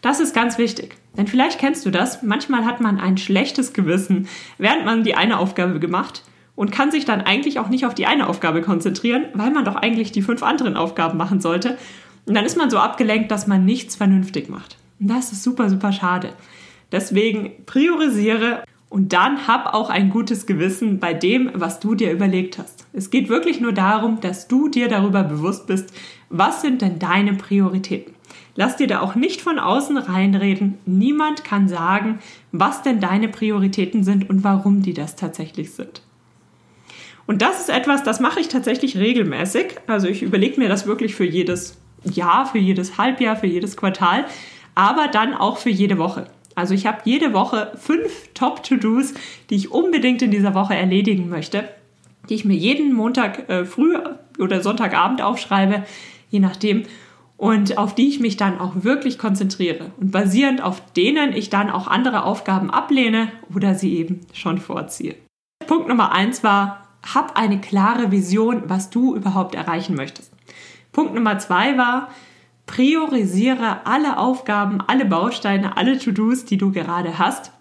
Das 0.00 0.20
ist 0.20 0.34
ganz 0.34 0.58
wichtig, 0.58 0.96
denn 1.16 1.26
vielleicht 1.26 1.58
kennst 1.58 1.84
du 1.84 1.90
das, 1.90 2.22
manchmal 2.22 2.64
hat 2.64 2.80
man 2.80 3.00
ein 3.00 3.18
schlechtes 3.18 3.72
Gewissen, 3.72 4.28
während 4.56 4.84
man 4.84 5.02
die 5.02 5.16
eine 5.16 5.38
Aufgabe 5.38 5.80
gemacht 5.80 6.22
und 6.58 6.72
kann 6.72 6.90
sich 6.90 7.04
dann 7.04 7.20
eigentlich 7.20 7.60
auch 7.60 7.68
nicht 7.68 7.86
auf 7.86 7.94
die 7.94 8.06
eine 8.06 8.28
Aufgabe 8.28 8.62
konzentrieren, 8.62 9.26
weil 9.32 9.52
man 9.52 9.64
doch 9.64 9.76
eigentlich 9.76 10.10
die 10.10 10.22
fünf 10.22 10.42
anderen 10.42 10.76
Aufgaben 10.76 11.16
machen 11.16 11.40
sollte. 11.40 11.78
Und 12.26 12.34
dann 12.34 12.44
ist 12.44 12.56
man 12.56 12.68
so 12.68 12.78
abgelenkt, 12.78 13.30
dass 13.30 13.46
man 13.46 13.64
nichts 13.64 13.94
vernünftig 13.94 14.48
macht. 14.48 14.76
Und 14.98 15.06
das 15.06 15.30
ist 15.30 15.44
super, 15.44 15.70
super 15.70 15.92
schade. 15.92 16.30
Deswegen 16.90 17.52
priorisiere 17.64 18.64
und 18.88 19.12
dann 19.12 19.46
hab 19.46 19.72
auch 19.72 19.88
ein 19.88 20.10
gutes 20.10 20.46
Gewissen 20.46 20.98
bei 20.98 21.14
dem, 21.14 21.48
was 21.54 21.78
du 21.78 21.94
dir 21.94 22.10
überlegt 22.10 22.58
hast. 22.58 22.86
Es 22.92 23.10
geht 23.10 23.28
wirklich 23.28 23.60
nur 23.60 23.72
darum, 23.72 24.20
dass 24.20 24.48
du 24.48 24.68
dir 24.68 24.88
darüber 24.88 25.22
bewusst 25.22 25.68
bist, 25.68 25.94
was 26.28 26.60
sind 26.60 26.82
denn 26.82 26.98
deine 26.98 27.34
Prioritäten. 27.34 28.14
Lass 28.56 28.74
dir 28.74 28.88
da 28.88 29.00
auch 29.00 29.14
nicht 29.14 29.42
von 29.42 29.60
außen 29.60 29.96
reinreden. 29.96 30.78
Niemand 30.86 31.44
kann 31.44 31.68
sagen, 31.68 32.18
was 32.50 32.82
denn 32.82 32.98
deine 32.98 33.28
Prioritäten 33.28 34.02
sind 34.02 34.28
und 34.28 34.42
warum 34.42 34.82
die 34.82 34.94
das 34.94 35.14
tatsächlich 35.14 35.70
sind. 35.70 36.02
Und 37.28 37.42
das 37.42 37.60
ist 37.60 37.68
etwas, 37.68 38.02
das 38.02 38.20
mache 38.20 38.40
ich 38.40 38.48
tatsächlich 38.48 38.96
regelmäßig. 38.96 39.76
Also 39.86 40.08
ich 40.08 40.22
überlege 40.22 40.58
mir 40.58 40.70
das 40.70 40.86
wirklich 40.86 41.14
für 41.14 41.26
jedes 41.26 41.76
Jahr, 42.02 42.46
für 42.46 42.56
jedes 42.56 42.96
Halbjahr, 42.96 43.36
für 43.36 43.46
jedes 43.46 43.76
Quartal, 43.76 44.24
aber 44.74 45.08
dann 45.08 45.34
auch 45.34 45.58
für 45.58 45.68
jede 45.68 45.98
Woche. 45.98 46.26
Also 46.54 46.72
ich 46.72 46.86
habe 46.86 47.02
jede 47.04 47.34
Woche 47.34 47.72
fünf 47.78 48.30
Top-To-Dos, 48.32 49.12
die 49.50 49.56
ich 49.56 49.70
unbedingt 49.70 50.22
in 50.22 50.30
dieser 50.30 50.54
Woche 50.54 50.74
erledigen 50.74 51.28
möchte, 51.28 51.68
die 52.30 52.34
ich 52.34 52.46
mir 52.46 52.56
jeden 52.56 52.94
Montag 52.94 53.46
äh, 53.50 53.66
früh 53.66 53.98
oder 54.38 54.62
Sonntagabend 54.62 55.20
aufschreibe, 55.20 55.84
je 56.30 56.40
nachdem, 56.40 56.84
und 57.36 57.76
auf 57.76 57.94
die 57.94 58.08
ich 58.08 58.20
mich 58.20 58.38
dann 58.38 58.58
auch 58.58 58.84
wirklich 58.84 59.18
konzentriere 59.18 59.92
und 60.00 60.12
basierend 60.12 60.62
auf 60.62 60.80
denen 60.94 61.34
ich 61.34 61.50
dann 61.50 61.68
auch 61.68 61.88
andere 61.88 62.24
Aufgaben 62.24 62.70
ablehne 62.70 63.30
oder 63.54 63.74
sie 63.74 63.98
eben 63.98 64.22
schon 64.32 64.58
vorziehe. 64.58 65.14
Punkt 65.66 65.88
Nummer 65.88 66.12
eins 66.12 66.42
war, 66.42 66.87
hab 67.02 67.36
eine 67.36 67.60
klare 67.60 68.10
Vision, 68.10 68.64
was 68.66 68.90
du 68.90 69.14
überhaupt 69.14 69.54
erreichen 69.54 69.94
möchtest. 69.94 70.32
Punkt 70.92 71.14
Nummer 71.14 71.38
zwei 71.38 71.78
war, 71.78 72.08
priorisiere 72.66 73.86
alle 73.86 74.18
Aufgaben, 74.18 74.80
alle 74.86 75.04
Bausteine, 75.04 75.76
alle 75.76 75.98
To-Dos, 75.98 76.44
die 76.44 76.58
du 76.58 76.70
gerade 76.70 77.18
hast, 77.18 77.52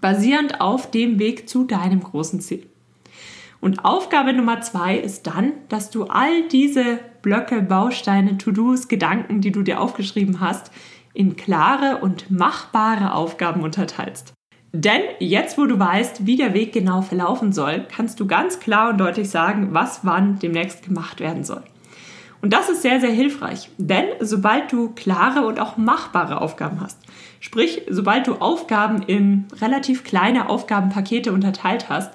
basierend 0.00 0.60
auf 0.60 0.90
dem 0.90 1.18
Weg 1.18 1.48
zu 1.48 1.64
deinem 1.64 2.02
großen 2.02 2.40
Ziel. 2.40 2.66
Und 3.60 3.84
Aufgabe 3.84 4.32
Nummer 4.32 4.60
zwei 4.60 4.96
ist 4.96 5.28
dann, 5.28 5.52
dass 5.68 5.90
du 5.90 6.04
all 6.06 6.48
diese 6.48 6.98
Blöcke, 7.22 7.62
Bausteine, 7.62 8.36
To-Dos, 8.36 8.88
Gedanken, 8.88 9.40
die 9.40 9.52
du 9.52 9.62
dir 9.62 9.80
aufgeschrieben 9.80 10.40
hast, 10.40 10.72
in 11.14 11.36
klare 11.36 11.98
und 11.98 12.30
machbare 12.30 13.14
Aufgaben 13.14 13.62
unterteilst. 13.62 14.32
Denn 14.72 15.02
jetzt, 15.18 15.58
wo 15.58 15.66
du 15.66 15.78
weißt, 15.78 16.26
wie 16.26 16.36
der 16.36 16.54
Weg 16.54 16.72
genau 16.72 17.02
verlaufen 17.02 17.52
soll, 17.52 17.86
kannst 17.94 18.18
du 18.20 18.26
ganz 18.26 18.58
klar 18.58 18.90
und 18.90 18.98
deutlich 18.98 19.28
sagen, 19.28 19.68
was 19.72 20.00
wann 20.02 20.38
demnächst 20.38 20.82
gemacht 20.82 21.20
werden 21.20 21.44
soll. 21.44 21.62
Und 22.40 22.52
das 22.52 22.70
ist 22.70 22.82
sehr, 22.82 22.98
sehr 22.98 23.12
hilfreich, 23.12 23.70
denn 23.76 24.06
sobald 24.18 24.72
du 24.72 24.90
klare 24.90 25.46
und 25.46 25.60
auch 25.60 25.76
machbare 25.76 26.40
Aufgaben 26.40 26.80
hast, 26.80 26.98
sprich, 27.38 27.82
sobald 27.88 28.26
du 28.26 28.36
Aufgaben 28.36 29.02
in 29.02 29.44
relativ 29.60 30.02
kleine 30.02 30.48
Aufgabenpakete 30.48 31.32
unterteilt 31.32 31.88
hast, 31.88 32.12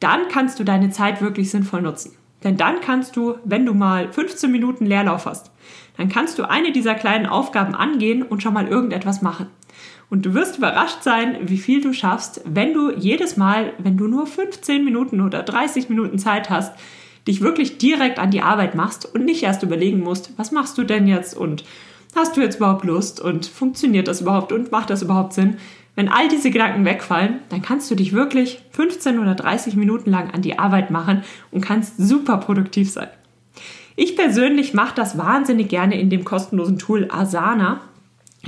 dann 0.00 0.28
kannst 0.28 0.58
du 0.58 0.64
deine 0.64 0.90
Zeit 0.90 1.20
wirklich 1.20 1.50
sinnvoll 1.50 1.82
nutzen. 1.82 2.16
Denn 2.44 2.56
dann 2.56 2.80
kannst 2.80 3.16
du, 3.16 3.34
wenn 3.44 3.66
du 3.66 3.74
mal 3.74 4.10
15 4.10 4.50
Minuten 4.50 4.86
Leerlauf 4.86 5.26
hast, 5.26 5.50
dann 5.96 6.08
kannst 6.08 6.38
du 6.38 6.48
eine 6.48 6.70
dieser 6.72 6.94
kleinen 6.94 7.26
Aufgaben 7.26 7.74
angehen 7.74 8.22
und 8.22 8.42
schon 8.42 8.54
mal 8.54 8.68
irgendetwas 8.68 9.20
machen. 9.20 9.48
Und 10.10 10.24
du 10.24 10.34
wirst 10.34 10.58
überrascht 10.58 11.02
sein, 11.02 11.36
wie 11.42 11.58
viel 11.58 11.82
du 11.82 11.92
schaffst, 11.92 12.40
wenn 12.44 12.72
du 12.72 12.92
jedes 12.96 13.36
Mal, 13.36 13.72
wenn 13.78 13.96
du 13.96 14.08
nur 14.08 14.26
15 14.26 14.84
Minuten 14.84 15.20
oder 15.20 15.42
30 15.42 15.88
Minuten 15.88 16.18
Zeit 16.18 16.48
hast, 16.50 16.72
dich 17.26 17.42
wirklich 17.42 17.78
direkt 17.78 18.18
an 18.18 18.30
die 18.30 18.40
Arbeit 18.40 18.74
machst 18.74 19.14
und 19.14 19.24
nicht 19.24 19.42
erst 19.42 19.62
überlegen 19.62 20.00
musst, 20.00 20.32
was 20.38 20.50
machst 20.50 20.78
du 20.78 20.84
denn 20.84 21.06
jetzt 21.06 21.36
und 21.36 21.64
hast 22.16 22.36
du 22.36 22.40
jetzt 22.40 22.56
überhaupt 22.56 22.84
Lust 22.84 23.20
und 23.20 23.46
funktioniert 23.46 24.08
das 24.08 24.22
überhaupt 24.22 24.52
und 24.52 24.72
macht 24.72 24.88
das 24.88 25.02
überhaupt 25.02 25.34
Sinn? 25.34 25.58
Wenn 25.94 26.08
all 26.08 26.28
diese 26.28 26.50
Gedanken 26.50 26.84
wegfallen, 26.84 27.40
dann 27.48 27.60
kannst 27.60 27.90
du 27.90 27.96
dich 27.96 28.12
wirklich 28.12 28.62
15 28.70 29.18
oder 29.18 29.34
30 29.34 29.76
Minuten 29.76 30.10
lang 30.10 30.30
an 30.30 30.42
die 30.42 30.58
Arbeit 30.58 30.90
machen 30.90 31.22
und 31.50 31.60
kannst 31.60 31.98
super 31.98 32.38
produktiv 32.38 32.90
sein. 32.90 33.08
Ich 33.96 34.14
persönlich 34.14 34.74
mache 34.74 34.94
das 34.94 35.18
wahnsinnig 35.18 35.68
gerne 35.68 36.00
in 36.00 36.08
dem 36.08 36.24
kostenlosen 36.24 36.78
Tool 36.78 37.08
Asana. 37.10 37.80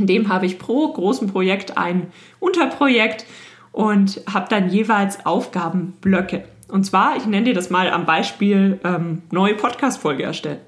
In 0.01 0.07
dem 0.07 0.31
habe 0.31 0.47
ich 0.47 0.59
pro 0.59 0.91
großen 0.91 1.31
Projekt 1.31 1.77
ein 1.77 2.07
Unterprojekt 2.41 3.27
und 3.71 4.23
habe 4.33 4.47
dann 4.49 4.71
jeweils 4.71 5.27
Aufgabenblöcke. 5.27 6.45
Und 6.69 6.85
zwar, 6.85 7.17
ich 7.17 7.27
nenne 7.27 7.45
dir 7.45 7.55
das 7.55 7.69
mal 7.69 7.91
am 7.91 8.07
Beispiel 8.07 8.81
ähm, 8.83 9.21
neue 9.31 9.55
Podcast-Folge 9.55 10.23
erstellen. 10.23 10.61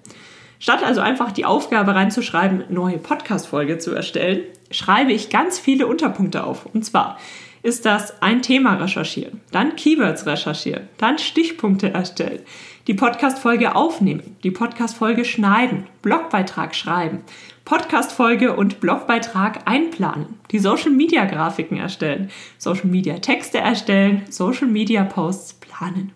Statt 0.58 0.84
also 0.84 1.00
einfach 1.00 1.32
die 1.32 1.46
Aufgabe 1.46 1.94
reinzuschreiben, 1.94 2.64
neue 2.68 2.98
Podcast-Folge 2.98 3.78
zu 3.78 3.94
erstellen, 3.94 4.42
schreibe 4.70 5.12
ich 5.12 5.30
ganz 5.30 5.58
viele 5.58 5.86
Unterpunkte 5.86 6.44
auf. 6.44 6.66
Und 6.66 6.84
zwar 6.84 7.16
ist 7.62 7.86
das 7.86 8.20
ein 8.22 8.42
Thema 8.42 8.74
recherchieren, 8.74 9.40
dann 9.50 9.76
Keywords 9.76 10.26
recherchieren, 10.26 10.88
dann 10.98 11.18
Stichpunkte 11.18 11.94
erstellen, 11.94 12.40
die 12.86 12.94
Podcast-Folge 12.94 13.76
aufnehmen, 13.76 14.36
die 14.42 14.50
Podcast-Folge 14.50 15.24
schneiden, 15.24 15.86
Blogbeitrag 16.02 16.74
schreiben, 16.74 17.22
Podcast-Folge 17.64 18.56
und 18.56 18.80
Blogbeitrag 18.80 19.68
einplanen, 19.68 20.40
die 20.50 20.58
Social-Media-Grafiken 20.58 21.78
erstellen, 21.78 22.30
Social-Media-Texte 22.58 23.58
erstellen, 23.58 24.22
Social-Media-Posts 24.28 25.54
planen. 25.54 26.12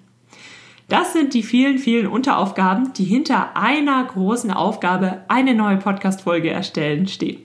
Das 0.88 1.12
sind 1.12 1.34
die 1.34 1.42
vielen, 1.42 1.78
vielen 1.78 2.06
Unteraufgaben, 2.06 2.92
die 2.92 3.04
hinter 3.04 3.56
einer 3.56 4.04
großen 4.04 4.52
Aufgabe, 4.52 5.24
eine 5.28 5.54
neue 5.54 5.78
Podcast-Folge 5.78 6.50
erstellen, 6.50 7.08
stehen. 7.08 7.42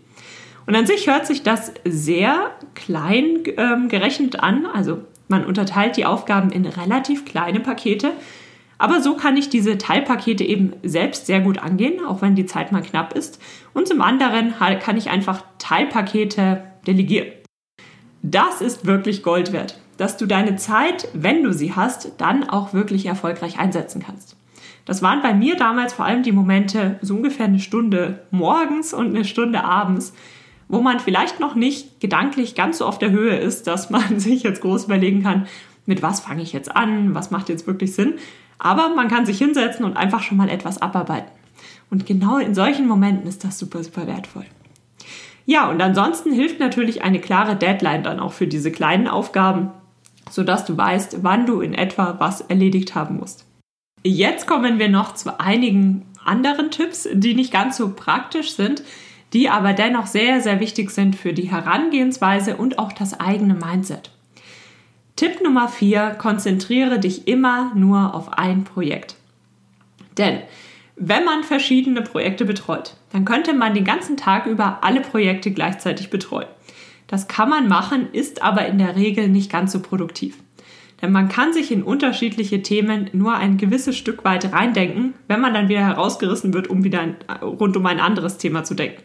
Und 0.68 0.76
an 0.76 0.86
sich 0.86 1.08
hört 1.08 1.26
sich 1.26 1.42
das 1.42 1.72
sehr 1.84 2.52
klein 2.76 3.40
ähm, 3.58 3.90
gerechnet 3.90 4.42
an. 4.42 4.66
Also 4.66 5.00
man 5.28 5.46
unterteilt 5.46 5.98
die 5.98 6.06
Aufgaben 6.06 6.52
in 6.52 6.66
relativ 6.66 7.26
kleine 7.26 7.60
Pakete. 7.60 8.12
Aber 8.82 9.02
so 9.02 9.16
kann 9.16 9.38
ich 9.38 9.50
diese 9.50 9.78
Teilpakete 9.78 10.44
eben 10.44 10.74
selbst 10.84 11.28
sehr 11.28 11.40
gut 11.40 11.60
angehen, 11.60 12.04
auch 12.06 12.22
wenn 12.22 12.36
die 12.36 12.46
Zeit 12.46 12.72
mal 12.72 12.82
knapp 12.82 13.14
ist. 13.14 13.42
Und 13.74 13.88
zum 13.88 14.02
anderen 14.02 14.54
kann 14.80 14.98
ich 14.98 15.10
einfach 15.10 15.44
Teilpakete 15.60 16.64
delegieren. 16.88 17.28
Das 18.24 18.62
ist 18.62 18.86
wirklich 18.86 19.24
Gold 19.24 19.54
wert 19.54 19.82
dass 20.02 20.18
du 20.18 20.26
deine 20.26 20.56
Zeit, 20.56 21.08
wenn 21.14 21.44
du 21.44 21.54
sie 21.54 21.76
hast, 21.76 22.14
dann 22.18 22.50
auch 22.50 22.74
wirklich 22.74 23.06
erfolgreich 23.06 23.60
einsetzen 23.60 24.02
kannst. 24.04 24.36
Das 24.84 25.04
waren 25.04 25.22
bei 25.22 25.32
mir 25.32 25.58
damals 25.58 25.94
vor 25.94 26.06
allem 26.06 26.24
die 26.24 26.32
Momente, 26.32 26.98
so 27.04 27.14
ungefähr 27.14 27.46
eine 27.46 27.60
Stunde 27.60 28.24
morgens 28.32 28.96
und 28.96 29.10
eine 29.10 29.26
Stunde 29.26 29.64
abends, 29.64 30.14
wo 30.68 30.82
man 30.82 31.00
vielleicht 31.00 31.40
noch 31.40 31.54
nicht 31.54 32.00
gedanklich 32.00 32.56
ganz 32.56 32.80
so 32.80 32.88
auf 32.88 32.98
der 32.98 33.12
Höhe 33.12 33.38
ist, 33.38 33.68
dass 33.68 33.92
man 33.92 34.20
sich 34.20 34.42
jetzt 34.42 34.62
groß 34.62 34.86
überlegen 34.86 35.22
kann, 35.22 35.46
mit 35.86 36.02
was 36.02 36.20
fange 36.20 36.42
ich 36.42 36.52
jetzt 36.52 36.76
an, 36.76 37.14
was 37.14 37.30
macht 37.30 37.50
jetzt 37.50 37.68
wirklich 37.68 37.94
Sinn. 37.94 38.16
Aber 38.64 38.90
man 38.90 39.08
kann 39.08 39.26
sich 39.26 39.40
hinsetzen 39.40 39.84
und 39.84 39.98
einfach 39.98 40.22
schon 40.22 40.38
mal 40.38 40.48
etwas 40.48 40.84
abarbeiten. 40.84 41.32
Und 41.90 42.06
genau 42.06 42.38
in 42.38 42.54
solchen 42.54 42.88
Momenten 42.88 43.28
ist 43.28 43.44
das 43.44 43.58
super, 43.58 43.84
super 43.84 44.06
wertvoll. 44.06 44.46
Ja, 45.48 45.68
und 45.68 45.82
ansonsten 45.82 46.32
hilft 46.32 46.60
natürlich 46.60 47.02
eine 47.02 47.20
klare 47.20 47.56
Deadline 47.56 48.04
dann 48.04 48.20
auch 48.20 48.34
für 48.34 48.46
diese 48.46 48.72
kleinen 48.72 49.08
Aufgaben, 49.08 49.72
sodass 50.30 50.64
du 50.64 50.78
weißt, 50.78 51.24
wann 51.24 51.48
du 51.48 51.62
in 51.62 51.74
etwa 51.74 52.18
was 52.20 52.42
erledigt 52.42 52.94
haben 52.94 53.18
musst. 53.18 53.46
Jetzt 54.04 54.46
kommen 54.46 54.78
wir 54.78 54.90
noch 54.90 55.16
zu 55.16 55.40
einigen 55.40 56.06
anderen 56.24 56.70
Tipps, 56.70 57.10
die 57.12 57.34
nicht 57.34 57.52
ganz 57.52 57.78
so 57.78 57.92
praktisch 57.96 58.52
sind, 58.52 58.84
die 59.34 59.50
aber 59.50 59.74
dennoch 59.74 60.06
sehr, 60.06 60.40
sehr 60.40 60.60
wichtig 60.60 60.92
sind 60.92 61.16
für 61.16 61.34
die 61.34 61.50
Herangehensweise 61.50 62.58
und 62.58 62.78
auch 62.78 62.92
das 62.92 63.20
eigene 63.20 63.56
Mindset. 63.56 64.12
Tipp 65.22 65.44
Nummer 65.44 65.68
4, 65.68 66.16
konzentriere 66.18 66.98
dich 66.98 67.28
immer 67.28 67.76
nur 67.76 68.16
auf 68.16 68.40
ein 68.40 68.64
Projekt. 68.64 69.18
Denn 70.18 70.40
wenn 70.96 71.24
man 71.24 71.44
verschiedene 71.44 72.02
Projekte 72.02 72.44
betreut, 72.44 72.96
dann 73.12 73.24
könnte 73.24 73.54
man 73.54 73.76
den 73.76 73.86
ganzen 73.86 74.18
Tag 74.18 74.48
über 74.48 74.80
alle 74.82 75.02
Projekte 75.02 75.52
gleichzeitig 75.52 76.10
betreuen. 76.10 76.48
Das 77.06 77.28
kann 77.28 77.50
man 77.50 77.68
machen, 77.68 78.08
ist 78.12 78.42
aber 78.42 78.66
in 78.66 78.80
der 78.80 78.96
Regel 78.96 79.28
nicht 79.28 79.52
ganz 79.52 79.74
so 79.74 79.84
produktiv. 79.84 80.40
Denn 81.04 81.12
man 81.12 81.30
kann 81.30 81.54
sich 81.54 81.72
in 81.72 81.84
unterschiedliche 81.84 82.64
Themen 82.64 83.12
nur 83.14 83.36
ein 83.36 83.58
gewisses 83.58 83.96
Stück 83.96 84.26
weit 84.26 84.52
reindenken, 84.52 85.14
wenn 85.28 85.40
man 85.40 85.54
dann 85.54 85.70
wieder 85.70 85.86
herausgerissen 85.86 86.52
wird, 86.56 86.68
um 86.68 86.84
wieder 86.84 87.14
rund 87.44 87.78
um 87.78 87.86
ein 87.86 88.00
anderes 88.00 88.40
Thema 88.40 88.64
zu 88.64 88.74
denken. 88.74 89.04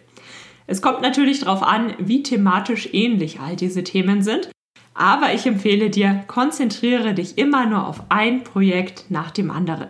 Es 0.67 0.81
kommt 0.81 1.03
natürlich 1.03 1.41
darauf 1.41 1.63
an, 1.63 1.93
wie 1.99 2.23
thematisch 2.23 2.89
ähnlich 2.95 3.39
all 3.39 3.55
diese 3.55 3.85
Themen 3.85 4.23
sind. 4.23 4.49
Aber 4.97 5.35
ich 5.35 5.47
empfehle 5.47 5.91
dir, 5.91 6.25
konzentriere 6.27 7.13
dich 7.13 7.37
immer 7.37 7.67
nur 7.67 7.87
auf 7.87 8.05
ein 8.09 8.45
Projekt 8.45 9.05
nach 9.11 9.31
dem 9.31 9.51
anderen. 9.51 9.89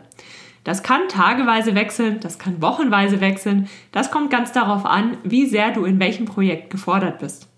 Das 0.65 0.83
kann 0.83 1.09
tageweise 1.09 1.77
wechseln, 1.77 2.19
das 2.19 2.41
kann 2.41 2.61
wochenweise 2.61 3.21
wechseln. 3.21 3.69
Das 3.93 4.11
kommt 4.11 4.31
ganz 4.31 4.51
darauf 4.51 4.85
an, 4.85 5.17
wie 5.23 5.47
sehr 5.47 5.71
du 5.71 5.85
in 5.85 6.01
welchem 6.01 6.25
Projekt 6.25 6.71
gefordert 6.71 7.21
bist. 7.21 7.49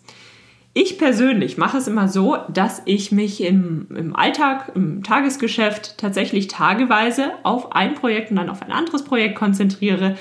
Ich 0.75 0.99
persönlich 0.99 1.57
mache 1.57 1.79
es 1.79 1.89
immer 1.89 2.07
so, 2.07 2.37
dass 2.53 2.83
ich 2.85 3.11
mich 3.11 3.43
im, 3.43 3.87
im 3.97 4.15
Alltag, 4.15 4.73
im 4.75 5.03
Tagesgeschäft 5.03 5.97
tatsächlich 5.97 6.49
tageweise 6.49 7.33
auf 7.45 7.73
ein 7.73 7.95
Projekt 7.95 8.31
und 8.31 8.37
dann 8.37 8.51
auf 8.51 8.61
ein 8.61 8.73
anderes 8.73 9.05
Projekt 9.05 9.37
konzentriere. 9.37 10.19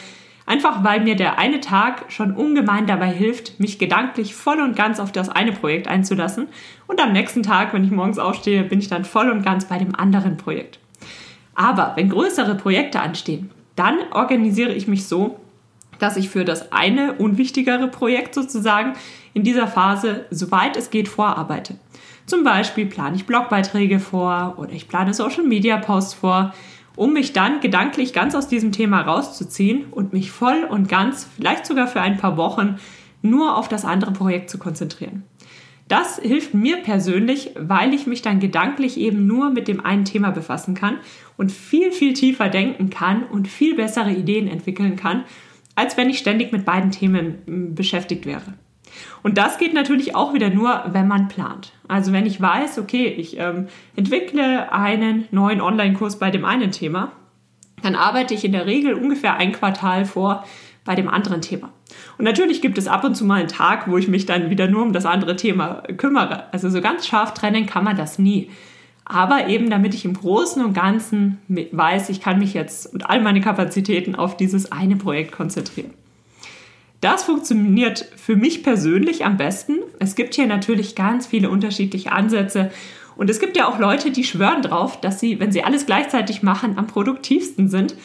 Einfach 0.47 0.81
weil 0.81 1.01
mir 1.01 1.17
der 1.17 1.37
eine 1.37 1.59
Tag 1.59 2.05
schon 2.07 2.31
ungemein 2.31 2.87
dabei 2.87 3.09
hilft, 3.09 3.59
mich 3.59 3.79
gedanklich 3.79 4.33
voll 4.33 4.61
und 4.61 4.77
ganz 4.77 4.97
auf 5.01 5.11
das 5.11 5.27
eine 5.27 5.51
Projekt 5.51 5.89
einzulassen. 5.89 6.47
Und 6.87 7.01
am 7.01 7.11
nächsten 7.11 7.43
Tag, 7.43 7.73
wenn 7.73 7.83
ich 7.83 7.91
morgens 7.91 8.17
aufstehe, 8.17 8.63
bin 8.63 8.79
ich 8.79 8.87
dann 8.87 9.03
voll 9.03 9.29
und 9.29 9.43
ganz 9.43 9.65
bei 9.65 9.77
dem 9.77 9.93
anderen 9.93 10.37
Projekt. 10.37 10.79
Aber 11.53 11.91
wenn 11.97 12.07
größere 12.07 12.55
Projekte 12.55 13.01
anstehen, 13.01 13.51
dann 13.75 13.97
organisiere 14.13 14.71
ich 14.71 14.87
mich 14.87 15.05
so, 15.05 15.37
dass 15.99 16.15
ich 16.15 16.29
für 16.29 16.45
das 16.45 16.71
eine 16.71 17.13
unwichtigere 17.13 17.89
Projekt 17.89 18.33
sozusagen 18.33 18.93
in 19.33 19.43
dieser 19.43 19.67
Phase, 19.67 20.27
soweit 20.29 20.77
es 20.77 20.91
geht, 20.91 21.09
vorarbeite. 21.09 21.75
Zum 22.25 22.45
Beispiel 22.45 22.85
plane 22.85 23.17
ich 23.17 23.25
Blogbeiträge 23.25 23.99
vor 23.99 24.55
oder 24.57 24.71
ich 24.71 24.87
plane 24.87 25.13
Social 25.13 25.43
Media 25.43 25.75
Posts 25.75 26.13
vor 26.13 26.53
um 26.97 27.13
mich 27.13 27.31
dann 27.31 27.61
gedanklich 27.61 28.11
ganz 28.11 28.35
aus 28.35 28.49
diesem 28.49 28.73
Thema 28.73 29.01
rauszuziehen 29.01 29.85
und 29.91 30.11
mich 30.11 30.31
voll 30.31 30.67
und 30.69 30.89
ganz, 30.89 31.29
vielleicht 31.37 31.65
sogar 31.65 31.87
für 31.87 32.01
ein 32.01 32.17
paar 32.17 32.35
Wochen, 32.35 32.77
nur 33.21 33.55
auf 33.55 33.69
das 33.69 33.85
andere 33.85 34.11
Projekt 34.11 34.49
zu 34.49 34.57
konzentrieren. 34.57 35.23
Das 35.87 36.19
hilft 36.19 36.53
mir 36.53 36.77
persönlich, 36.77 37.51
weil 37.57 37.93
ich 37.93 38.07
mich 38.07 38.21
dann 38.21 38.41
gedanklich 38.41 38.97
eben 38.97 39.25
nur 39.25 39.51
mit 39.51 39.69
dem 39.69 39.85
einen 39.85 40.03
Thema 40.03 40.31
befassen 40.31 40.73
kann 40.73 40.97
und 41.37 41.51
viel, 41.51 41.91
viel 41.91 42.13
tiefer 42.13 42.49
denken 42.49 42.89
kann 42.89 43.23
und 43.23 43.47
viel 43.47 43.75
bessere 43.75 44.11
Ideen 44.11 44.49
entwickeln 44.49 44.97
kann, 44.97 45.23
als 45.75 45.95
wenn 45.95 46.09
ich 46.09 46.17
ständig 46.17 46.51
mit 46.51 46.65
beiden 46.65 46.91
Themen 46.91 47.35
hm, 47.45 47.75
beschäftigt 47.75 48.25
wäre. 48.25 48.55
Und 49.23 49.37
das 49.37 49.57
geht 49.57 49.73
natürlich 49.73 50.15
auch 50.15 50.33
wieder 50.33 50.49
nur, 50.49 50.83
wenn 50.87 51.07
man 51.07 51.27
plant. 51.27 51.73
Also 51.87 52.11
wenn 52.11 52.25
ich 52.25 52.41
weiß, 52.41 52.79
okay, 52.79 53.07
ich 53.07 53.37
ähm, 53.39 53.67
entwickle 53.95 54.71
einen 54.71 55.25
neuen 55.31 55.61
Online-Kurs 55.61 56.19
bei 56.19 56.31
dem 56.31 56.45
einen 56.45 56.71
Thema, 56.71 57.11
dann 57.83 57.95
arbeite 57.95 58.33
ich 58.33 58.43
in 58.43 58.51
der 58.51 58.65
Regel 58.65 58.93
ungefähr 58.93 59.35
ein 59.35 59.51
Quartal 59.51 60.05
vor 60.05 60.43
bei 60.83 60.95
dem 60.95 61.09
anderen 61.09 61.41
Thema. 61.41 61.69
Und 62.17 62.25
natürlich 62.25 62.61
gibt 62.61 62.77
es 62.77 62.87
ab 62.87 63.03
und 63.03 63.15
zu 63.15 63.25
mal 63.25 63.39
einen 63.39 63.49
Tag, 63.49 63.89
wo 63.89 63.97
ich 63.97 64.07
mich 64.07 64.25
dann 64.25 64.49
wieder 64.49 64.67
nur 64.67 64.83
um 64.83 64.93
das 64.93 65.05
andere 65.05 65.35
Thema 65.35 65.83
kümmere. 65.97 66.51
Also 66.51 66.69
so 66.69 66.81
ganz 66.81 67.05
scharf 67.05 67.33
trennen 67.33 67.65
kann 67.65 67.83
man 67.83 67.97
das 67.97 68.17
nie. 68.17 68.49
Aber 69.05 69.47
eben 69.47 69.69
damit 69.69 69.93
ich 69.93 70.03
im 70.05 70.15
Großen 70.15 70.63
und 70.63 70.73
Ganzen 70.73 71.39
weiß, 71.47 72.09
ich 72.09 72.19
kann 72.19 72.39
mich 72.39 72.53
jetzt 72.53 72.93
und 72.93 73.09
all 73.09 73.21
meine 73.21 73.41
Kapazitäten 73.41 74.15
auf 74.15 74.35
dieses 74.35 74.71
eine 74.71 74.95
Projekt 74.95 75.31
konzentrieren. 75.31 75.93
Das 77.01 77.23
funktioniert 77.23 77.99
für 78.15 78.35
mich 78.35 78.63
persönlich 78.63 79.23
am 79.23 79.37
besten. 79.37 79.79
Es 79.99 80.15
gibt 80.15 80.33
hier 80.33 80.47
natürlich 80.47 80.95
ganz 80.95 81.27
viele 81.27 81.49
unterschiedliche 81.49 82.11
Ansätze. 82.11 82.71
Und 83.15 83.29
es 83.29 83.39
gibt 83.39 83.57
ja 83.57 83.67
auch 83.67 83.79
Leute, 83.79 84.11
die 84.11 84.23
schwören 84.23 84.61
drauf, 84.61 84.99
dass 84.99 85.19
sie, 85.19 85.39
wenn 85.39 85.51
sie 85.51 85.63
alles 85.63 85.85
gleichzeitig 85.85 86.43
machen, 86.43 86.77
am 86.77 86.87
produktivsten 86.87 87.67
sind. 87.67 87.95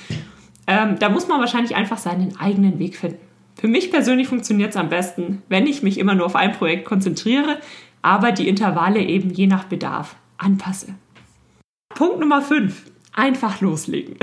Ähm, 0.66 0.98
da 0.98 1.08
muss 1.08 1.28
man 1.28 1.40
wahrscheinlich 1.40 1.74
einfach 1.74 1.98
seinen 1.98 2.36
eigenen 2.38 2.78
Weg 2.78 2.96
finden. 2.96 3.18
Für 3.56 3.68
mich 3.68 3.90
persönlich 3.90 4.28
funktioniert 4.28 4.70
es 4.70 4.76
am 4.76 4.88
besten, 4.88 5.42
wenn 5.48 5.66
ich 5.66 5.82
mich 5.82 5.98
immer 5.98 6.14
nur 6.14 6.26
auf 6.26 6.36
ein 6.36 6.52
Projekt 6.52 6.84
konzentriere, 6.84 7.58
aber 8.00 8.32
die 8.32 8.48
Intervalle 8.48 9.00
eben 9.00 9.30
je 9.30 9.46
nach 9.46 9.64
Bedarf 9.64 10.16
anpasse. 10.38 10.94
Punkt 11.94 12.20
Nummer 12.20 12.40
5 12.40 12.91
einfach 13.12 13.60
loslegen. 13.60 14.16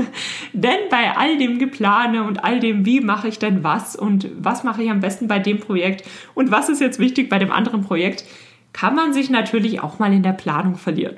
denn 0.52 0.88
bei 0.90 1.16
all 1.16 1.38
dem 1.38 1.58
Geplane 1.58 2.24
und 2.24 2.44
all 2.44 2.60
dem, 2.60 2.84
wie 2.84 3.00
mache 3.00 3.28
ich 3.28 3.38
denn 3.38 3.62
was 3.62 3.94
und 3.94 4.28
was 4.38 4.64
mache 4.64 4.82
ich 4.82 4.90
am 4.90 5.00
besten 5.00 5.28
bei 5.28 5.38
dem 5.38 5.60
Projekt 5.60 6.08
und 6.34 6.50
was 6.50 6.68
ist 6.68 6.80
jetzt 6.80 6.98
wichtig 6.98 7.28
bei 7.28 7.38
dem 7.38 7.52
anderen 7.52 7.82
Projekt, 7.82 8.24
kann 8.72 8.94
man 8.94 9.12
sich 9.12 9.30
natürlich 9.30 9.80
auch 9.80 9.98
mal 9.98 10.12
in 10.12 10.22
der 10.22 10.32
Planung 10.32 10.76
verlieren. 10.76 11.16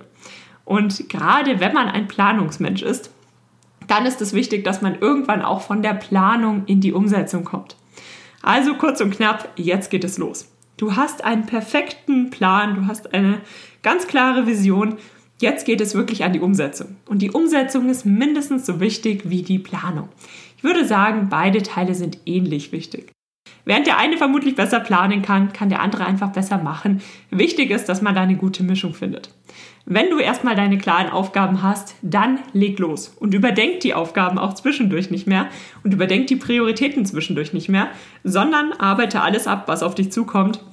Und 0.64 1.08
gerade 1.08 1.60
wenn 1.60 1.72
man 1.72 1.88
ein 1.88 2.08
Planungsmensch 2.08 2.82
ist, 2.82 3.10
dann 3.86 4.06
ist 4.06 4.20
es 4.20 4.32
wichtig, 4.32 4.64
dass 4.64 4.82
man 4.82 4.98
irgendwann 4.98 5.42
auch 5.42 5.60
von 5.60 5.82
der 5.82 5.94
Planung 5.94 6.64
in 6.66 6.80
die 6.80 6.92
Umsetzung 6.92 7.44
kommt. 7.44 7.76
Also 8.42 8.74
kurz 8.74 9.00
und 9.00 9.14
knapp, 9.14 9.48
jetzt 9.56 9.90
geht 9.90 10.04
es 10.04 10.18
los. 10.18 10.50
Du 10.76 10.96
hast 10.96 11.24
einen 11.24 11.46
perfekten 11.46 12.30
Plan, 12.30 12.74
du 12.74 12.86
hast 12.86 13.14
eine 13.14 13.40
ganz 13.82 14.06
klare 14.06 14.46
Vision 14.46 14.96
Jetzt 15.44 15.66
geht 15.66 15.82
es 15.82 15.94
wirklich 15.94 16.24
an 16.24 16.32
die 16.32 16.40
Umsetzung. 16.40 16.96
Und 17.04 17.20
die 17.20 17.30
Umsetzung 17.30 17.90
ist 17.90 18.06
mindestens 18.06 18.64
so 18.64 18.80
wichtig 18.80 19.28
wie 19.28 19.42
die 19.42 19.58
Planung. 19.58 20.08
Ich 20.56 20.64
würde 20.64 20.86
sagen, 20.86 21.26
beide 21.28 21.62
Teile 21.62 21.94
sind 21.94 22.16
ähnlich 22.24 22.72
wichtig. 22.72 23.12
Während 23.66 23.86
der 23.86 23.98
eine 23.98 24.16
vermutlich 24.16 24.54
besser 24.54 24.80
planen 24.80 25.20
kann, 25.20 25.52
kann 25.52 25.68
der 25.68 25.82
andere 25.82 26.06
einfach 26.06 26.32
besser 26.32 26.56
machen. 26.56 27.02
Wichtig 27.30 27.70
ist, 27.70 27.90
dass 27.90 28.00
man 28.00 28.14
da 28.14 28.22
eine 28.22 28.36
gute 28.36 28.62
Mischung 28.62 28.94
findet. 28.94 29.34
Wenn 29.84 30.08
du 30.08 30.18
erstmal 30.18 30.54
deine 30.56 30.78
klaren 30.78 31.10
Aufgaben 31.10 31.62
hast, 31.62 31.94
dann 32.00 32.38
leg 32.54 32.78
los 32.78 33.14
und 33.20 33.34
überdenk 33.34 33.80
die 33.80 33.92
Aufgaben 33.92 34.38
auch 34.38 34.54
zwischendurch 34.54 35.10
nicht 35.10 35.26
mehr 35.26 35.48
und 35.82 35.92
überdenk 35.92 36.26
die 36.28 36.36
Prioritäten 36.36 37.04
zwischendurch 37.04 37.52
nicht 37.52 37.68
mehr, 37.68 37.88
sondern 38.22 38.72
arbeite 38.72 39.20
alles 39.20 39.46
ab, 39.46 39.64
was 39.66 39.82
auf 39.82 39.94
dich 39.94 40.10
zukommt. 40.10 40.64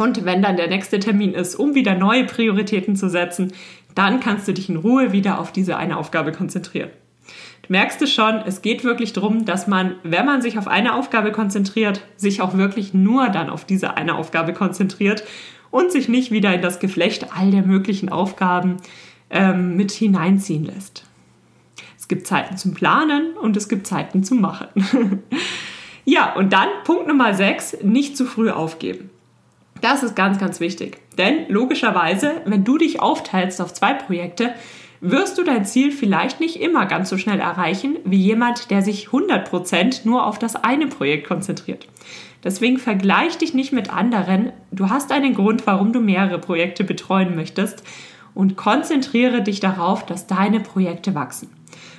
Und 0.00 0.24
wenn 0.24 0.40
dann 0.40 0.56
der 0.56 0.68
nächste 0.68 0.98
Termin 0.98 1.34
ist, 1.34 1.56
um 1.56 1.74
wieder 1.74 1.94
neue 1.94 2.24
Prioritäten 2.24 2.96
zu 2.96 3.10
setzen, 3.10 3.52
dann 3.94 4.20
kannst 4.20 4.48
du 4.48 4.52
dich 4.52 4.68
in 4.68 4.76
Ruhe 4.76 5.12
wieder 5.12 5.40
auf 5.40 5.52
diese 5.52 5.76
eine 5.76 5.96
Aufgabe 5.96 6.32
konzentrieren. 6.32 6.90
Du 7.62 7.72
merkst 7.72 8.02
es 8.02 8.12
schon, 8.12 8.36
es 8.46 8.62
geht 8.62 8.84
wirklich 8.84 9.12
darum, 9.12 9.44
dass 9.44 9.66
man, 9.66 9.96
wenn 10.02 10.26
man 10.26 10.42
sich 10.42 10.58
auf 10.58 10.68
eine 10.68 10.94
Aufgabe 10.94 11.32
konzentriert, 11.32 12.00
sich 12.16 12.42
auch 12.42 12.56
wirklich 12.56 12.94
nur 12.94 13.28
dann 13.28 13.50
auf 13.50 13.64
diese 13.64 13.96
eine 13.96 14.16
Aufgabe 14.16 14.52
konzentriert 14.52 15.24
und 15.70 15.92
sich 15.92 16.08
nicht 16.08 16.30
wieder 16.30 16.54
in 16.54 16.62
das 16.62 16.80
Geflecht 16.80 17.28
all 17.36 17.50
der 17.50 17.62
möglichen 17.62 18.08
Aufgaben 18.08 18.78
ähm, 19.30 19.76
mit 19.76 19.92
hineinziehen 19.92 20.64
lässt. 20.64 21.04
Es 21.98 22.08
gibt 22.08 22.26
Zeiten 22.26 22.56
zum 22.56 22.74
Planen 22.74 23.36
und 23.40 23.56
es 23.56 23.68
gibt 23.68 23.86
Zeiten 23.86 24.24
zum 24.24 24.40
Machen. 24.40 24.68
ja, 26.04 26.32
und 26.34 26.52
dann 26.52 26.68
Punkt 26.84 27.06
Nummer 27.06 27.34
6, 27.34 27.78
nicht 27.82 28.16
zu 28.16 28.24
früh 28.24 28.50
aufgeben. 28.50 29.10
Das 29.80 30.02
ist 30.02 30.14
ganz, 30.16 30.38
ganz 30.38 30.60
wichtig. 30.60 30.98
Denn 31.16 31.48
logischerweise, 31.48 32.42
wenn 32.44 32.64
du 32.64 32.78
dich 32.78 33.00
aufteilst 33.00 33.60
auf 33.60 33.72
zwei 33.72 33.94
Projekte, 33.94 34.54
wirst 35.00 35.38
du 35.38 35.44
dein 35.44 35.64
Ziel 35.64 35.92
vielleicht 35.92 36.40
nicht 36.40 36.60
immer 36.60 36.86
ganz 36.86 37.08
so 37.08 37.16
schnell 37.16 37.40
erreichen 37.40 37.96
wie 38.04 38.18
jemand, 38.18 38.70
der 38.70 38.82
sich 38.82 39.08
100% 39.08 40.02
nur 40.04 40.26
auf 40.26 40.38
das 40.38 40.56
eine 40.56 40.86
Projekt 40.86 41.26
konzentriert. 41.26 41.88
Deswegen 42.44 42.78
vergleich 42.78 43.38
dich 43.38 43.54
nicht 43.54 43.72
mit 43.72 43.92
anderen. 43.92 44.52
Du 44.70 44.90
hast 44.90 45.12
einen 45.12 45.34
Grund, 45.34 45.66
warum 45.66 45.92
du 45.92 46.00
mehrere 46.00 46.38
Projekte 46.38 46.84
betreuen 46.84 47.34
möchtest 47.34 47.82
und 48.34 48.56
konzentriere 48.56 49.42
dich 49.42 49.60
darauf, 49.60 50.06
dass 50.06 50.26
deine 50.26 50.60
Projekte 50.60 51.14
wachsen. 51.14 51.48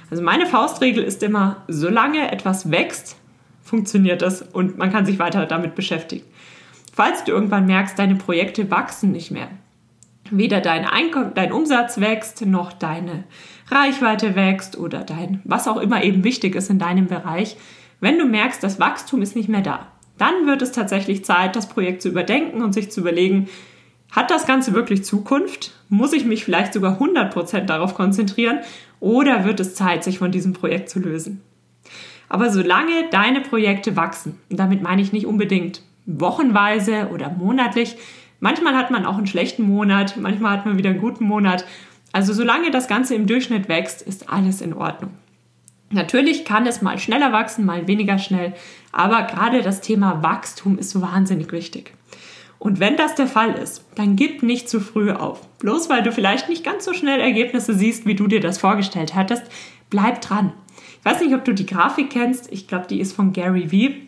Also 0.10 0.24
meine 0.24 0.46
Faustregel 0.46 1.04
ist 1.04 1.24
immer, 1.24 1.64
solange 1.68 2.32
etwas 2.32 2.70
wächst, 2.70 3.18
funktioniert 3.64 4.22
es 4.22 4.42
und 4.42 4.78
man 4.78 4.92
kann 4.92 5.06
sich 5.06 5.20
weiter 5.20 5.46
damit 5.46 5.76
beschäftigen. 5.76 6.26
Falls 7.04 7.24
du 7.24 7.32
irgendwann 7.32 7.66
merkst, 7.66 7.98
deine 7.98 8.14
Projekte 8.14 8.70
wachsen 8.70 9.12
nicht 9.12 9.32
mehr, 9.32 9.48
weder 10.30 10.62
dein 10.62 10.86
Einkommen, 10.86 11.32
dein 11.34 11.52
Umsatz 11.52 12.00
wächst, 12.00 12.46
noch 12.46 12.74
deine 12.74 13.24
Reichweite 13.72 14.36
wächst 14.36 14.78
oder 14.78 15.00
dein, 15.00 15.42
was 15.44 15.68
auch 15.68 15.78
immer 15.78 16.04
eben 16.04 16.24
wichtig 16.24 16.54
ist 16.54 16.70
in 16.70 16.78
deinem 16.78 17.08
Bereich, 17.08 17.58
wenn 18.02 18.20
du 18.20 18.26
merkst, 18.26 18.64
das 18.64 18.80
Wachstum 18.80 19.24
ist 19.24 19.36
nicht 19.36 19.50
mehr 19.50 19.62
da, 19.62 19.88
dann 20.20 20.46
wird 20.46 20.62
es 20.62 20.74
tatsächlich 20.74 21.26
Zeit, 21.26 21.56
das 21.56 21.70
Projekt 21.70 22.04
zu 22.04 22.10
überdenken 22.10 22.62
und 22.62 22.74
sich 22.74 22.92
zu 22.92 23.00
überlegen, 23.00 23.50
hat 24.12 24.30
das 24.30 24.46
Ganze 24.46 24.74
wirklich 24.74 25.04
Zukunft? 25.04 25.72
Muss 25.90 26.14
ich 26.14 26.26
mich 26.26 26.46
vielleicht 26.46 26.72
sogar 26.72 27.02
100% 27.02 27.62
darauf 27.62 27.96
konzentrieren? 27.96 28.60
Oder 29.00 29.44
wird 29.44 29.60
es 29.60 29.74
Zeit, 29.74 30.04
sich 30.04 30.20
von 30.20 30.32
diesem 30.32 30.54
Projekt 30.54 30.92
zu 30.92 31.00
lösen? 31.00 31.42
Aber 32.30 32.52
solange 32.52 33.10
deine 33.10 33.42
Projekte 33.42 33.96
wachsen, 33.96 34.38
und 34.52 34.60
damit 34.60 34.84
meine 34.84 35.02
ich 35.02 35.12
nicht 35.12 35.26
unbedingt 35.26 35.82
wochenweise 36.06 37.10
oder 37.14 37.30
monatlich. 37.30 37.98
Manchmal 38.40 38.76
hat 38.76 38.92
man 38.92 39.06
auch 39.06 39.18
einen 39.18 39.28
schlechten 39.28 39.64
Monat, 39.64 40.18
manchmal 40.18 40.58
hat 40.58 40.66
man 40.66 40.78
wieder 40.78 40.90
einen 40.90 41.02
guten 41.02 41.26
Monat. 41.26 41.66
Also 42.12 42.34
solange 42.34 42.72
das 42.72 42.88
Ganze 42.88 43.16
im 43.16 43.28
Durchschnitt 43.28 43.70
wächst, 43.70 44.02
ist 44.02 44.30
alles 44.30 44.62
in 44.62 44.74
Ordnung. 44.74 45.12
Natürlich 45.92 46.46
kann 46.46 46.66
es 46.66 46.82
mal 46.82 46.98
schneller 46.98 47.34
wachsen, 47.34 47.66
mal 47.66 47.88
weniger 47.88 48.18
schnell, 48.18 48.54
aber 48.92 49.24
gerade 49.24 49.62
das 49.62 49.82
Thema 49.82 50.24
Wachstum 50.24 50.78
ist 50.78 51.00
wahnsinnig 51.00 51.52
wichtig. 51.52 51.94
Und 52.60 52.80
wenn 52.80 52.96
das 52.96 53.16
der 53.16 53.28
Fall 53.28 53.54
ist, 53.56 53.86
dann 53.96 54.16
gib 54.16 54.44
nicht 54.44 54.70
zu 54.70 54.80
früh 54.80 55.12
auf. 55.12 55.48
Bloß 55.58 55.90
weil 55.90 56.04
du 56.04 56.12
vielleicht 56.12 56.48
nicht 56.48 56.64
ganz 56.64 56.86
so 56.86 56.94
schnell 56.94 57.20
Ergebnisse 57.20 57.74
siehst, 57.74 58.06
wie 58.06 58.16
du 58.16 58.28
dir 58.28 58.40
das 58.40 58.60
vorgestellt 58.60 59.16
hattest, 59.16 59.44
bleib 59.90 60.22
dran. 60.22 60.54
Ich 61.00 61.06
weiß 61.06 61.22
nicht, 61.22 61.34
ob 61.34 61.44
du 61.44 61.54
die 61.54 61.66
Grafik 61.66 62.12
kennst. 62.12 62.52
Ich 62.52 62.68
glaube, 62.68 62.86
die 62.88 63.00
ist 63.00 63.14
von 63.14 63.34
Gary 63.34 63.72
Vee. 63.72 64.08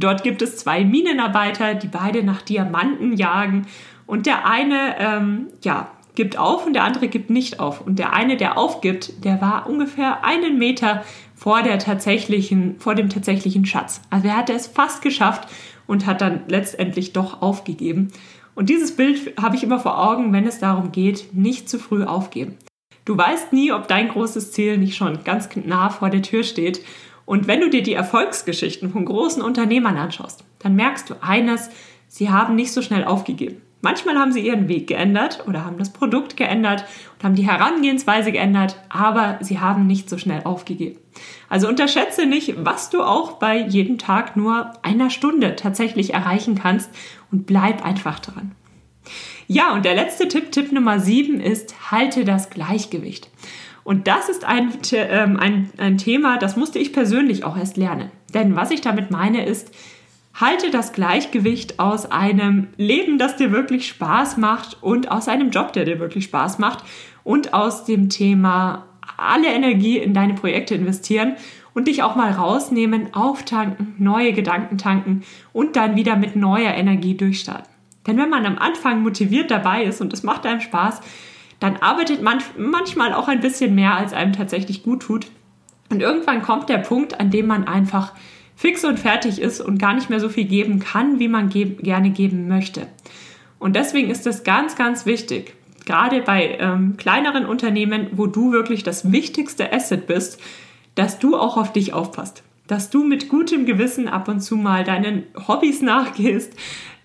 Dort 0.00 0.22
gibt 0.22 0.42
es 0.42 0.58
zwei 0.58 0.84
Minenarbeiter, 0.84 1.74
die 1.74 1.88
beide 1.88 2.22
nach 2.22 2.42
Diamanten 2.42 3.16
jagen. 3.16 3.66
Und 4.06 4.26
der 4.26 4.46
eine, 4.46 4.96
ähm, 4.98 5.46
ja, 5.62 5.90
gibt 6.14 6.38
auf 6.38 6.66
und 6.66 6.72
der 6.72 6.84
andere 6.84 7.08
gibt 7.08 7.30
nicht 7.30 7.60
auf. 7.60 7.80
Und 7.80 7.98
der 7.98 8.12
eine, 8.12 8.36
der 8.36 8.58
aufgibt, 8.58 9.24
der 9.24 9.40
war 9.40 9.68
ungefähr 9.68 10.24
einen 10.24 10.58
Meter 10.58 11.04
vor, 11.34 11.62
der 11.62 11.78
tatsächlichen, 11.78 12.80
vor 12.80 12.94
dem 12.94 13.08
tatsächlichen 13.08 13.66
Schatz. 13.66 14.00
Also 14.10 14.28
er 14.28 14.36
hatte 14.36 14.54
es 14.54 14.66
fast 14.66 15.02
geschafft 15.02 15.48
und 15.86 16.06
hat 16.06 16.20
dann 16.20 16.40
letztendlich 16.48 17.12
doch 17.12 17.42
aufgegeben. 17.42 18.08
Und 18.54 18.70
dieses 18.70 18.96
Bild 18.96 19.34
habe 19.40 19.56
ich 19.56 19.62
immer 19.62 19.78
vor 19.78 20.02
Augen, 20.02 20.32
wenn 20.32 20.46
es 20.46 20.58
darum 20.58 20.90
geht, 20.90 21.34
nicht 21.34 21.68
zu 21.68 21.78
früh 21.78 22.04
aufgeben. 22.04 22.56
Du 23.04 23.16
weißt 23.16 23.52
nie, 23.52 23.70
ob 23.70 23.86
dein 23.86 24.08
großes 24.08 24.50
Ziel 24.50 24.78
nicht 24.78 24.96
schon 24.96 25.22
ganz 25.22 25.48
nah 25.64 25.90
vor 25.90 26.10
der 26.10 26.22
Tür 26.22 26.42
steht. 26.42 26.80
Und 27.26 27.48
wenn 27.48 27.60
du 27.60 27.68
dir 27.68 27.82
die 27.82 27.92
Erfolgsgeschichten 27.92 28.90
von 28.90 29.04
großen 29.04 29.42
Unternehmern 29.42 29.98
anschaust, 29.98 30.44
dann 30.60 30.76
merkst 30.76 31.10
du 31.10 31.14
eines, 31.20 31.68
sie 32.08 32.30
haben 32.30 32.54
nicht 32.54 32.72
so 32.72 32.80
schnell 32.80 33.04
aufgegeben. 33.04 33.60
Manchmal 33.82 34.16
haben 34.16 34.32
sie 34.32 34.40
ihren 34.40 34.68
Weg 34.68 34.86
geändert 34.86 35.44
oder 35.46 35.64
haben 35.64 35.78
das 35.78 35.92
Produkt 35.92 36.36
geändert 36.36 36.84
und 37.14 37.24
haben 37.24 37.34
die 37.34 37.46
Herangehensweise 37.46 38.32
geändert, 38.32 38.80
aber 38.88 39.38
sie 39.42 39.60
haben 39.60 39.86
nicht 39.86 40.08
so 40.08 40.18
schnell 40.18 40.42
aufgegeben. 40.44 40.98
Also 41.48 41.68
unterschätze 41.68 42.26
nicht, 42.26 42.54
was 42.64 42.90
du 42.90 43.02
auch 43.02 43.34
bei 43.34 43.58
jedem 43.58 43.98
Tag 43.98 44.36
nur 44.36 44.72
einer 44.82 45.10
Stunde 45.10 45.56
tatsächlich 45.56 46.14
erreichen 46.14 46.56
kannst 46.56 46.90
und 47.30 47.46
bleib 47.46 47.84
einfach 47.84 48.18
dran. 48.18 48.52
Ja, 49.46 49.72
und 49.74 49.84
der 49.84 49.94
letzte 49.94 50.26
Tipp, 50.26 50.50
Tipp 50.50 50.72
Nummer 50.72 50.98
sieben 50.98 51.40
ist, 51.40 51.90
halte 51.90 52.24
das 52.24 52.50
Gleichgewicht. 52.50 53.30
Und 53.86 54.08
das 54.08 54.28
ist 54.28 54.44
ein, 54.44 54.72
ähm, 54.94 55.36
ein, 55.36 55.70
ein 55.76 55.96
Thema, 55.96 56.38
das 56.38 56.56
musste 56.56 56.80
ich 56.80 56.92
persönlich 56.92 57.44
auch 57.44 57.56
erst 57.56 57.76
lernen. 57.76 58.10
Denn 58.34 58.56
was 58.56 58.72
ich 58.72 58.80
damit 58.80 59.12
meine 59.12 59.46
ist, 59.46 59.72
halte 60.34 60.72
das 60.72 60.92
Gleichgewicht 60.92 61.78
aus 61.78 62.10
einem 62.10 62.66
Leben, 62.76 63.16
das 63.16 63.36
dir 63.36 63.52
wirklich 63.52 63.86
Spaß 63.86 64.38
macht 64.38 64.82
und 64.82 65.12
aus 65.12 65.28
einem 65.28 65.50
Job, 65.50 65.72
der 65.72 65.84
dir 65.84 66.00
wirklich 66.00 66.24
Spaß 66.24 66.58
macht 66.58 66.82
und 67.22 67.54
aus 67.54 67.84
dem 67.84 68.08
Thema 68.08 68.86
alle 69.18 69.54
Energie 69.54 69.98
in 69.98 70.14
deine 70.14 70.34
Projekte 70.34 70.74
investieren 70.74 71.36
und 71.72 71.86
dich 71.86 72.02
auch 72.02 72.16
mal 72.16 72.32
rausnehmen, 72.32 73.14
auftanken, 73.14 73.94
neue 73.98 74.32
Gedanken 74.32 74.78
tanken 74.78 75.22
und 75.52 75.76
dann 75.76 75.94
wieder 75.94 76.16
mit 76.16 76.34
neuer 76.34 76.74
Energie 76.74 77.16
durchstarten. 77.16 77.70
Denn 78.08 78.18
wenn 78.18 78.30
man 78.30 78.46
am 78.46 78.58
Anfang 78.58 79.04
motiviert 79.04 79.52
dabei 79.52 79.84
ist 79.84 80.00
und 80.00 80.12
es 80.12 80.24
macht 80.24 80.44
einem 80.44 80.60
Spaß, 80.60 81.02
dann 81.60 81.76
arbeitet 81.76 82.22
man 82.22 82.38
manchmal 82.58 83.12
auch 83.12 83.28
ein 83.28 83.40
bisschen 83.40 83.74
mehr, 83.74 83.94
als 83.94 84.12
einem 84.12 84.32
tatsächlich 84.32 84.82
gut 84.82 85.02
tut. 85.02 85.26
Und 85.90 86.02
irgendwann 86.02 86.42
kommt 86.42 86.68
der 86.68 86.78
Punkt, 86.78 87.20
an 87.20 87.30
dem 87.30 87.46
man 87.46 87.66
einfach 87.66 88.12
fix 88.56 88.84
und 88.84 88.98
fertig 88.98 89.40
ist 89.40 89.60
und 89.60 89.78
gar 89.78 89.94
nicht 89.94 90.10
mehr 90.10 90.20
so 90.20 90.28
viel 90.28 90.44
geben 90.44 90.80
kann, 90.80 91.18
wie 91.18 91.28
man 91.28 91.48
ge 91.48 91.64
gerne 91.64 92.10
geben 92.10 92.48
möchte. 92.48 92.86
Und 93.58 93.76
deswegen 93.76 94.10
ist 94.10 94.26
es 94.26 94.44
ganz, 94.44 94.76
ganz 94.76 95.06
wichtig, 95.06 95.54
gerade 95.84 96.20
bei 96.20 96.58
ähm, 96.58 96.96
kleineren 96.96 97.46
Unternehmen, 97.46 98.08
wo 98.12 98.26
du 98.26 98.52
wirklich 98.52 98.82
das 98.82 99.12
wichtigste 99.12 99.72
Asset 99.72 100.06
bist, 100.06 100.40
dass 100.94 101.18
du 101.18 101.36
auch 101.36 101.56
auf 101.56 101.72
dich 101.72 101.92
aufpasst. 101.92 102.42
Dass 102.66 102.90
du 102.90 103.04
mit 103.04 103.28
gutem 103.28 103.64
Gewissen 103.64 104.08
ab 104.08 104.28
und 104.28 104.40
zu 104.40 104.56
mal 104.56 104.84
deinen 104.84 105.24
Hobbys 105.46 105.82
nachgehst, 105.82 106.52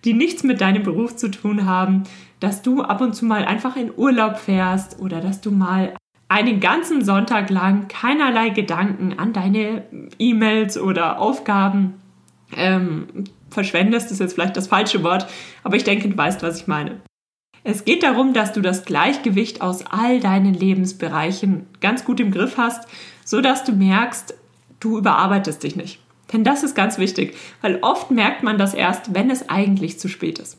die 0.06 0.14
nichts 0.14 0.44
mit 0.44 0.62
deinem 0.62 0.84
Beruf 0.84 1.16
zu 1.16 1.30
tun 1.30 1.66
haben, 1.66 2.04
dass 2.40 2.62
du 2.62 2.82
ab 2.82 3.02
und 3.02 3.14
zu 3.14 3.26
mal 3.26 3.46
einfach 3.46 3.76
in 3.76 3.92
Urlaub 3.96 4.38
fährst 4.38 5.00
oder 5.00 5.22
dass 5.22 5.42
du 5.42 5.52
mal 5.52 5.94
einen 6.28 6.60
ganzen 6.60 7.04
Sonntag 7.04 7.50
lang 7.50 7.88
keinerlei 7.88 8.50
Gedanken 8.50 9.20
an 9.20 9.34
deine 9.34 9.84
E-Mails 10.18 10.78
oder 10.78 11.20
Aufgaben 11.20 11.96
ähm, 12.56 13.26
verschwendest, 13.50 14.12
ist 14.12 14.20
jetzt 14.20 14.34
vielleicht 14.34 14.58
das 14.58 14.68
falsche 14.68 15.04
Wort, 15.04 15.28
aber 15.64 15.76
ich 15.76 15.84
denke, 15.84 16.10
du 16.10 16.18
weißt, 16.18 16.42
was 16.42 16.62
ich 16.62 16.68
meine. 16.68 17.02
Es 17.64 17.86
geht 17.86 18.02
darum, 18.02 18.34
dass 18.34 18.54
du 18.54 18.62
das 18.62 18.86
Gleichgewicht 18.86 19.62
aus 19.62 19.86
all 19.86 20.20
deinen 20.20 20.54
Lebensbereichen 20.54 21.68
ganz 21.80 22.06
gut 22.06 22.20
im 22.20 22.32
Griff 22.32 22.58
hast, 22.58 22.88
so 23.24 23.42
dass 23.42 23.64
du 23.64 23.74
merkst, 23.74 24.34
du 24.80 24.98
überarbeitest 24.98 25.62
dich 25.62 25.76
nicht. 25.76 26.00
Denn 26.34 26.44
das 26.44 26.64
ist 26.64 26.76
ganz 26.76 26.98
wichtig, 26.98 27.36
weil 27.62 27.80
oft 27.82 28.12
merkt 28.12 28.44
man 28.44 28.58
das 28.58 28.74
erst, 28.74 29.14
wenn 29.14 29.30
es 29.30 29.50
eigentlich 29.50 30.00
zu 30.00 30.08
spät 30.08 30.40
ist. 30.40 30.58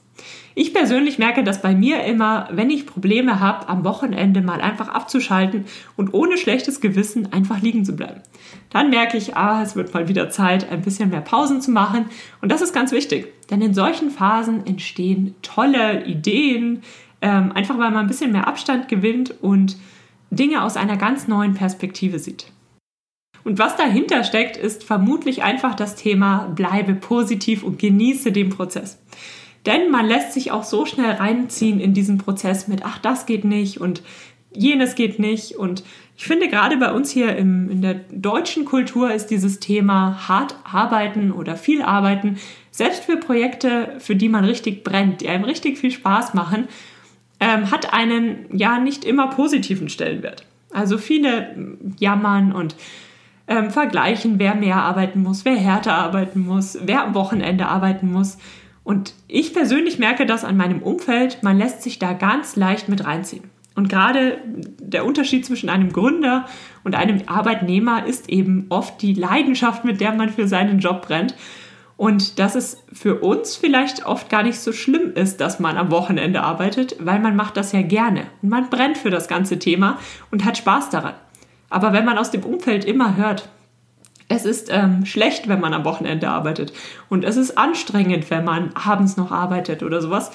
Ich 0.55 0.75
persönlich 0.75 1.19
merke 1.19 1.43
das 1.45 1.63
bei 1.63 1.75
mir 1.75 2.05
immer, 2.05 2.49
wenn 2.53 2.69
ich 2.69 2.87
Probleme 2.87 3.41
habe, 3.41 3.69
am 3.69 3.85
Wochenende 3.85 4.43
mal 4.43 4.61
einfach 4.61 4.89
abzuschalten 4.89 5.65
und 5.97 6.13
ohne 6.13 6.37
schlechtes 6.37 6.81
Gewissen 6.83 7.33
einfach 7.33 7.63
liegen 7.63 7.87
zu 7.87 7.97
bleiben. 7.97 8.21
Dann 8.69 8.91
merke 8.91 9.17
ich, 9.17 9.35
ah, 9.35 9.63
es 9.63 9.77
wird 9.77 9.95
mal 9.95 10.09
wieder 10.09 10.29
Zeit, 10.29 10.71
ein 10.71 10.83
bisschen 10.83 11.09
mehr 11.09 11.23
Pausen 11.23 11.63
zu 11.63 11.71
machen. 11.71 12.07
Und 12.43 12.53
das 12.53 12.61
ist 12.61 12.75
ganz 12.75 12.93
wichtig, 12.93 13.33
denn 13.51 13.63
in 13.63 13.73
solchen 13.73 14.11
Phasen 14.11 14.67
entstehen 14.67 15.35
tolle 15.41 16.05
Ideen, 16.05 16.83
ähm, 17.23 17.53
einfach 17.53 17.79
weil 17.79 17.91
man 17.91 18.05
ein 18.05 18.09
bisschen 18.09 18.33
mehr 18.33 18.47
Abstand 18.47 18.89
gewinnt 18.89 19.35
und 19.41 19.77
Dinge 20.31 20.63
aus 20.63 20.77
einer 20.77 20.97
ganz 20.99 21.29
neuen 21.29 21.55
Perspektive 21.55 22.19
sieht. 22.19 22.47
Und 23.45 23.59
was 23.59 23.77
dahinter 23.77 24.25
steckt, 24.25 24.57
ist 24.57 24.85
vermutlich 24.85 25.43
einfach 25.43 25.75
das 25.75 25.97
Thema 25.97 26.53
bleibe 26.55 26.95
positiv 26.95 27.63
und 27.63 27.79
genieße 27.79 28.33
den 28.33 28.51
Prozess. 28.51 28.99
Denn 29.67 29.91
man 29.91 30.07
lässt 30.07 30.33
sich 30.33 30.51
auch 30.51 30.65
so 30.65 30.87
schnell 30.87 31.13
reinziehen 31.13 31.81
in 31.81 31.95
diesen 31.95 32.19
Prozess 32.19 32.69
mit, 32.69 32.85
ach, 32.85 32.99
das 32.99 33.27
geht 33.27 33.45
nicht 33.45 33.81
und 33.81 34.03
jenes 34.55 34.95
geht 34.95 35.19
nicht. 35.19 35.57
Und 35.57 35.85
ich 36.17 36.25
finde, 36.25 36.49
gerade 36.49 36.77
bei 36.77 36.93
uns 36.93 37.11
hier 37.11 37.37
im, 37.37 37.71
in 37.71 37.83
der 37.83 37.95
deutschen 38.11 38.65
Kultur 38.65 39.13
ist 39.13 39.29
dieses 39.29 39.61
Thema 39.61 40.29
hart 40.29 40.57
arbeiten 40.65 41.33
oder 41.33 41.57
viel 41.57 41.83
arbeiten, 41.83 42.39
selbst 42.71 43.05
für 43.05 43.17
Projekte, 43.17 43.97
für 43.99 44.17
die 44.17 44.29
man 44.29 44.45
richtig 44.45 44.83
brennt, 44.85 45.21
die 45.21 45.29
einem 45.29 45.45
richtig 45.45 45.79
viel 45.79 45.91
Spaß 45.91 46.35
machen, 46.35 46.69
ähm, 47.39 47.71
hat 47.71 47.93
einen 47.93 48.47
ja 48.53 48.79
nicht 48.79 49.05
immer 49.05 49.29
positiven 49.29 49.89
Stellenwert. 49.89 50.45
Also 50.73 50.99
viele 50.99 51.77
jammern 51.99 52.53
und 52.53 52.77
ähm, 53.49 53.71
vergleichen, 53.71 54.39
wer 54.39 54.55
mehr 54.55 54.77
arbeiten 54.77 55.23
muss, 55.23 55.45
wer 55.45 55.57
härter 55.57 55.95
arbeiten 55.95 56.41
muss, 56.41 56.79
wer 56.83 57.05
am 57.05 57.15
Wochenende 57.15 57.67
arbeiten 57.67 58.11
muss. 58.13 58.39
Und 58.85 59.15
ich 59.29 59.53
persönlich 59.53 59.99
merke 59.99 60.27
das 60.27 60.45
an 60.45 60.57
meinem 60.57 60.83
Umfeld, 60.83 61.43
man 61.43 61.59
lässt 61.59 61.83
sich 61.83 61.99
da 61.99 62.13
ganz 62.13 62.57
leicht 62.57 62.89
mit 62.89 63.05
reinziehen. 63.05 63.51
Und 63.75 63.89
gerade 63.89 64.39
der 64.81 65.07
Unterschied 65.07 65.47
zwischen 65.47 65.71
einem 65.71 65.93
Gründer 65.93 66.47
und 66.85 66.95
einem 66.95 67.21
Arbeitnehmer 67.27 68.07
ist 68.07 68.29
eben 68.29 68.67
oft 68.69 69.01
die 69.01 69.15
Leidenschaft, 69.15 69.85
mit 69.85 70.01
der 70.01 70.15
man 70.15 70.29
für 70.29 70.47
seinen 70.47 70.79
Job 70.79 71.07
brennt. 71.07 71.35
Und 71.97 72.39
dass 72.39 72.55
es 72.55 72.83
für 72.93 73.21
uns 73.21 73.55
vielleicht 73.55 74.05
oft 74.05 74.29
gar 74.29 74.43
nicht 74.43 74.59
so 74.59 74.73
schlimm 74.73 75.13
ist, 75.15 75.41
dass 75.41 75.61
man 75.61 75.77
am 75.77 75.91
Wochenende 75.91 76.43
arbeitet, 76.43 76.97
weil 76.99 77.21
man 77.21 77.37
macht 77.37 77.57
das 77.57 77.73
ja 77.73 77.83
gerne 77.83 78.25
und 78.43 78.49
man 78.49 78.71
brennt 78.71 78.99
für 78.99 79.11
das 79.11 79.29
ganze 79.29 79.59
Thema 79.59 79.99
und 80.31 80.45
hat 80.45 80.59
Spaß 80.59 80.91
daran. 80.91 81.15
Aber 81.73 81.93
wenn 81.93 82.05
man 82.05 82.19
aus 82.19 82.31
dem 82.31 82.45
Umfeld 82.45 82.85
immer 82.85 83.17
hört, 83.17 83.49
es 84.29 84.45
ist 84.45 84.69
ähm, 84.71 85.05
schlecht, 85.05 85.49
wenn 85.49 85.61
man 85.61 85.75
am 85.75 85.85
Wochenende 85.85 86.29
arbeitet 86.29 86.73
und 87.09 87.25
es 87.25 87.37
ist 87.37 87.59
anstrengend, 87.59 88.31
wenn 88.31 88.45
man 88.45 88.71
abends 88.75 89.17
noch 89.17 89.33
arbeitet 89.33 89.83
oder 89.83 90.01
sowas, 90.01 90.31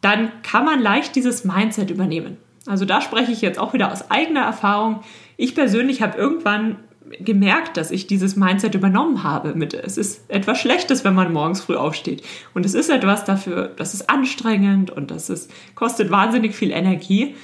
dann 0.00 0.30
kann 0.42 0.64
man 0.64 0.80
leicht 0.80 1.16
dieses 1.16 1.44
Mindset 1.44 1.90
übernehmen. 1.90 2.36
Also 2.66 2.84
da 2.84 3.00
spreche 3.00 3.32
ich 3.32 3.40
jetzt 3.40 3.58
auch 3.58 3.72
wieder 3.72 3.92
aus 3.92 4.10
eigener 4.10 4.42
Erfahrung. 4.42 5.00
Ich 5.36 5.54
persönlich 5.54 6.02
habe 6.02 6.16
irgendwann 6.18 6.76
gemerkt, 7.20 7.76
dass 7.76 7.90
ich 7.90 8.06
dieses 8.06 8.36
Mindset 8.36 8.74
übernommen 8.74 9.22
habe. 9.22 9.54
Mit, 9.54 9.74
es 9.74 9.98
ist 9.98 10.28
etwas 10.28 10.58
Schlechtes, 10.58 11.04
wenn 11.04 11.14
man 11.14 11.32
morgens 11.32 11.60
früh 11.60 11.76
aufsteht. 11.76 12.22
Und 12.54 12.64
es 12.64 12.74
ist 12.74 12.90
etwas 12.90 13.24
dafür, 13.24 13.72
das 13.76 13.94
ist 13.94 14.08
anstrengend 14.08 14.90
und 14.90 15.10
das 15.10 15.28
ist, 15.30 15.50
kostet 15.74 16.10
wahnsinnig 16.10 16.54
viel 16.54 16.70
Energie. 16.70 17.36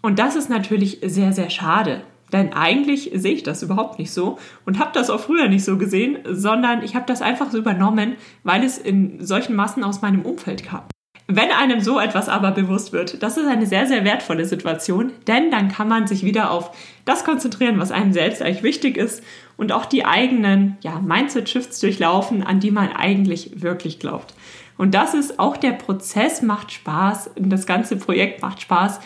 Und 0.00 0.18
das 0.18 0.36
ist 0.36 0.50
natürlich 0.50 0.98
sehr, 1.04 1.32
sehr 1.32 1.50
schade. 1.50 2.02
Denn 2.32 2.52
eigentlich 2.52 3.10
sehe 3.14 3.34
ich 3.34 3.42
das 3.42 3.62
überhaupt 3.62 3.98
nicht 3.98 4.12
so 4.12 4.38
und 4.66 4.78
habe 4.78 4.90
das 4.92 5.10
auch 5.10 5.20
früher 5.20 5.48
nicht 5.48 5.64
so 5.64 5.78
gesehen, 5.78 6.18
sondern 6.28 6.82
ich 6.82 6.94
habe 6.94 7.06
das 7.06 7.22
einfach 7.22 7.50
so 7.50 7.58
übernommen, 7.58 8.16
weil 8.42 8.64
es 8.64 8.78
in 8.78 9.24
solchen 9.24 9.56
Massen 9.56 9.84
aus 9.84 10.02
meinem 10.02 10.22
Umfeld 10.22 10.64
kam. 10.64 10.82
Wenn 11.30 11.50
einem 11.50 11.82
so 11.82 12.00
etwas 12.00 12.30
aber 12.30 12.52
bewusst 12.52 12.94
wird, 12.94 13.22
das 13.22 13.36
ist 13.36 13.46
eine 13.46 13.66
sehr, 13.66 13.86
sehr 13.86 14.02
wertvolle 14.02 14.46
Situation, 14.46 15.12
denn 15.26 15.50
dann 15.50 15.68
kann 15.68 15.86
man 15.86 16.06
sich 16.06 16.24
wieder 16.24 16.50
auf 16.50 16.74
das 17.04 17.22
konzentrieren, 17.22 17.78
was 17.78 17.90
einem 17.90 18.14
selbst 18.14 18.40
eigentlich 18.40 18.62
wichtig 18.62 18.96
ist 18.96 19.22
und 19.58 19.70
auch 19.70 19.84
die 19.84 20.06
eigenen 20.06 20.78
ja, 20.80 20.98
Mindset-Shifts 21.00 21.80
durchlaufen, 21.80 22.42
an 22.42 22.60
die 22.60 22.70
man 22.70 22.90
eigentlich 22.92 23.60
wirklich 23.60 23.98
glaubt. 23.98 24.32
Und 24.78 24.94
das 24.94 25.12
ist 25.12 25.38
auch 25.38 25.58
der 25.58 25.72
Prozess 25.72 26.40
macht 26.40 26.72
Spaß, 26.72 27.32
das 27.36 27.66
ganze 27.66 27.96
Projekt 27.96 28.40
macht 28.40 28.62
Spaß 28.62 29.00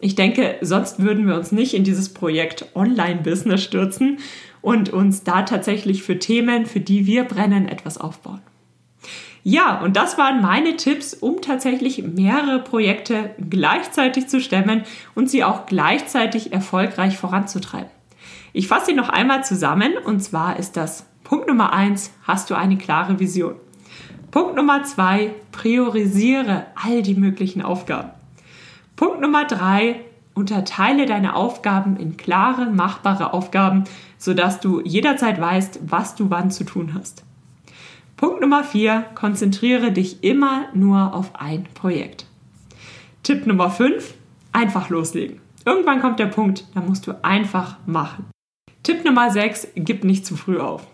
ich 0.00 0.14
denke, 0.14 0.56
sonst 0.60 1.02
würden 1.02 1.26
wir 1.26 1.34
uns 1.34 1.50
nicht 1.50 1.74
in 1.74 1.84
dieses 1.84 2.14
Projekt 2.14 2.66
Online-Business 2.74 3.62
stürzen 3.62 4.18
und 4.60 4.90
uns 4.90 5.24
da 5.24 5.42
tatsächlich 5.42 6.02
für 6.02 6.18
Themen, 6.18 6.66
für 6.66 6.80
die 6.80 7.06
wir 7.06 7.24
brennen, 7.24 7.68
etwas 7.68 7.98
aufbauen. 7.98 8.40
Ja, 9.42 9.80
und 9.80 9.96
das 9.96 10.18
waren 10.18 10.42
meine 10.42 10.76
Tipps, 10.76 11.14
um 11.14 11.40
tatsächlich 11.40 12.02
mehrere 12.02 12.58
Projekte 12.58 13.30
gleichzeitig 13.48 14.28
zu 14.28 14.40
stemmen 14.40 14.82
und 15.14 15.30
sie 15.30 15.42
auch 15.42 15.66
gleichzeitig 15.66 16.52
erfolgreich 16.52 17.16
voranzutreiben. 17.16 17.90
Ich 18.52 18.68
fasse 18.68 18.86
sie 18.86 18.94
noch 18.94 19.08
einmal 19.08 19.44
zusammen 19.44 19.94
und 20.04 20.20
zwar 20.20 20.58
ist 20.58 20.76
das 20.76 21.06
Punkt 21.24 21.48
Nummer 21.48 21.72
eins: 21.72 22.12
hast 22.24 22.50
du 22.50 22.54
eine 22.56 22.76
klare 22.76 23.20
Vision. 23.20 23.54
Punkt 24.30 24.56
Nummer 24.56 24.82
zwei: 24.84 25.34
priorisiere 25.52 26.66
all 26.74 27.02
die 27.02 27.14
möglichen 27.14 27.62
Aufgaben. 27.62 28.10
Punkt 28.98 29.20
Nummer 29.20 29.44
drei, 29.44 30.00
unterteile 30.34 31.06
deine 31.06 31.36
Aufgaben 31.36 31.96
in 31.98 32.16
klare, 32.16 32.66
machbare 32.66 33.32
Aufgaben, 33.32 33.84
sodass 34.18 34.58
du 34.58 34.80
jederzeit 34.80 35.40
weißt, 35.40 35.78
was 35.86 36.16
du 36.16 36.30
wann 36.30 36.50
zu 36.50 36.64
tun 36.64 36.94
hast. 36.98 37.22
Punkt 38.16 38.40
Nummer 38.40 38.64
vier, 38.64 39.04
konzentriere 39.14 39.92
dich 39.92 40.24
immer 40.24 40.64
nur 40.74 41.14
auf 41.14 41.36
ein 41.36 41.68
Projekt. 41.74 42.26
Tipp 43.22 43.46
Nummer 43.46 43.70
fünf, 43.70 44.14
einfach 44.50 44.88
loslegen. 44.88 45.38
Irgendwann 45.64 46.00
kommt 46.00 46.18
der 46.18 46.26
Punkt, 46.26 46.64
da 46.74 46.80
musst 46.80 47.06
du 47.06 47.12
einfach 47.24 47.76
machen. 47.86 48.26
Tipp 48.82 49.04
Nummer 49.04 49.30
sechs, 49.30 49.68
gib 49.76 50.02
nicht 50.02 50.26
zu 50.26 50.34
früh 50.34 50.58
auf. 50.58 50.84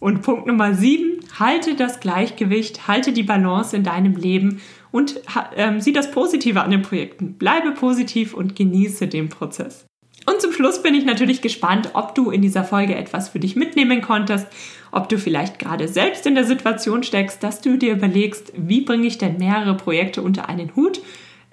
Und 0.00 0.22
Punkt 0.22 0.48
Nummer 0.48 0.74
sieben, 0.74 1.20
halte 1.38 1.76
das 1.76 2.00
Gleichgewicht, 2.00 2.88
halte 2.88 3.12
die 3.12 3.22
Balance 3.22 3.76
in 3.76 3.84
deinem 3.84 4.16
Leben 4.16 4.60
und 4.90 5.20
ähm, 5.56 5.80
sieh 5.80 5.92
das 5.92 6.10
Positive 6.10 6.62
an 6.62 6.70
den 6.70 6.82
Projekten. 6.82 7.34
Bleibe 7.34 7.72
positiv 7.72 8.34
und 8.34 8.56
genieße 8.56 9.08
den 9.08 9.28
Prozess. 9.28 9.86
Und 10.26 10.40
zum 10.40 10.52
Schluss 10.52 10.82
bin 10.82 10.94
ich 10.94 11.04
natürlich 11.04 11.40
gespannt, 11.40 11.90
ob 11.94 12.14
du 12.14 12.30
in 12.30 12.42
dieser 12.42 12.64
Folge 12.64 12.94
etwas 12.94 13.30
für 13.30 13.40
dich 13.40 13.56
mitnehmen 13.56 14.02
konntest, 14.02 14.46
ob 14.92 15.08
du 15.08 15.18
vielleicht 15.18 15.58
gerade 15.58 15.88
selbst 15.88 16.26
in 16.26 16.34
der 16.34 16.44
Situation 16.44 17.02
steckst, 17.02 17.42
dass 17.42 17.60
du 17.60 17.76
dir 17.76 17.92
überlegst, 17.92 18.52
wie 18.56 18.82
bringe 18.82 19.06
ich 19.06 19.18
denn 19.18 19.38
mehrere 19.38 19.76
Projekte 19.76 20.22
unter 20.22 20.48
einen 20.48 20.76
Hut, 20.76 21.00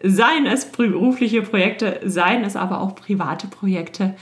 seien 0.04 0.46
es 0.46 0.66
berufliche 0.66 1.42
Projekte, 1.42 2.02
seien 2.04 2.44
es 2.44 2.56
aber 2.56 2.82
auch 2.82 2.96
private 2.96 3.48
Projekte. 3.48 4.16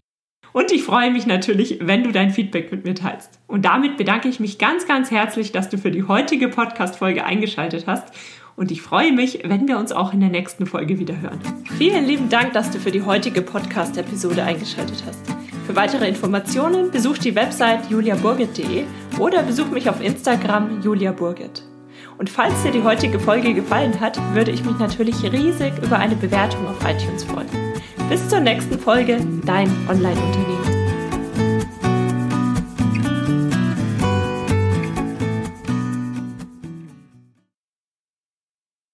Und 0.54 0.72
ich 0.72 0.84
freue 0.84 1.12
mich 1.12 1.26
natürlich, 1.26 1.80
wenn 1.82 2.04
du 2.04 2.12
dein 2.14 2.32
Feedback 2.32 2.72
mit 2.72 2.86
mir 2.86 2.96
teilst. 2.96 3.42
Und 3.46 3.66
damit 3.66 3.98
bedanke 3.98 4.30
ich 4.30 4.40
mich 4.40 4.58
ganz, 4.58 4.88
ganz 4.88 5.12
herzlich, 5.12 5.52
dass 5.52 5.70
du 5.70 5.78
für 5.78 5.92
die 5.92 6.04
heutige 6.04 6.48
Podcast-Folge 6.48 7.26
eingeschaltet 7.26 7.88
hast. 7.88 8.14
Und 8.56 8.72
ich 8.72 8.82
freue 8.82 9.12
mich, 9.12 9.42
wenn 9.44 9.68
wir 9.68 9.78
uns 9.78 9.92
auch 9.92 10.14
in 10.14 10.22
der 10.22 10.30
nächsten 10.30 10.66
Folge 10.66 10.98
wieder 10.98 11.20
hören. 11.20 11.40
Vielen 11.78 12.06
lieben 12.06 12.30
Dank, 12.30 12.54
dass 12.54 12.72
du 12.72 12.80
für 12.80 12.92
die 12.92 13.02
heutige 13.02 13.42
Podcast-Episode 13.42 14.44
eingeschaltet 14.44 15.04
hast. 15.06 15.20
Für 15.66 15.76
weitere 15.76 16.08
Informationen 16.08 16.92
besuch 16.92 17.18
die 17.18 17.36
Website 17.36 17.90
juliaburgit.de 17.90 18.86
oder 19.20 19.44
besuch 19.44 19.68
mich 19.72 19.90
auf 19.90 20.02
Instagram 20.02 20.82
juliaburgit. 20.82 21.64
Und 22.18 22.30
falls 22.30 22.64
dir 22.64 22.72
die 22.72 22.84
heutige 22.84 23.20
Folge 23.20 23.54
gefallen 23.54 24.00
hat, 24.00 24.18
würde 24.34 24.52
ich 24.52 24.64
mich 24.64 24.78
natürlich 24.78 25.22
riesig 25.24 25.74
über 25.84 25.98
eine 25.98 26.16
Bewertung 26.16 26.66
auf 26.68 26.78
iTunes 26.88 27.26
freuen. 27.26 27.50
Bis 28.10 28.30
zur 28.30 28.40
nächsten 28.40 28.80
Folge, 28.80 29.20
dein 29.46 29.70
Online-Unternehmen. 29.90 30.65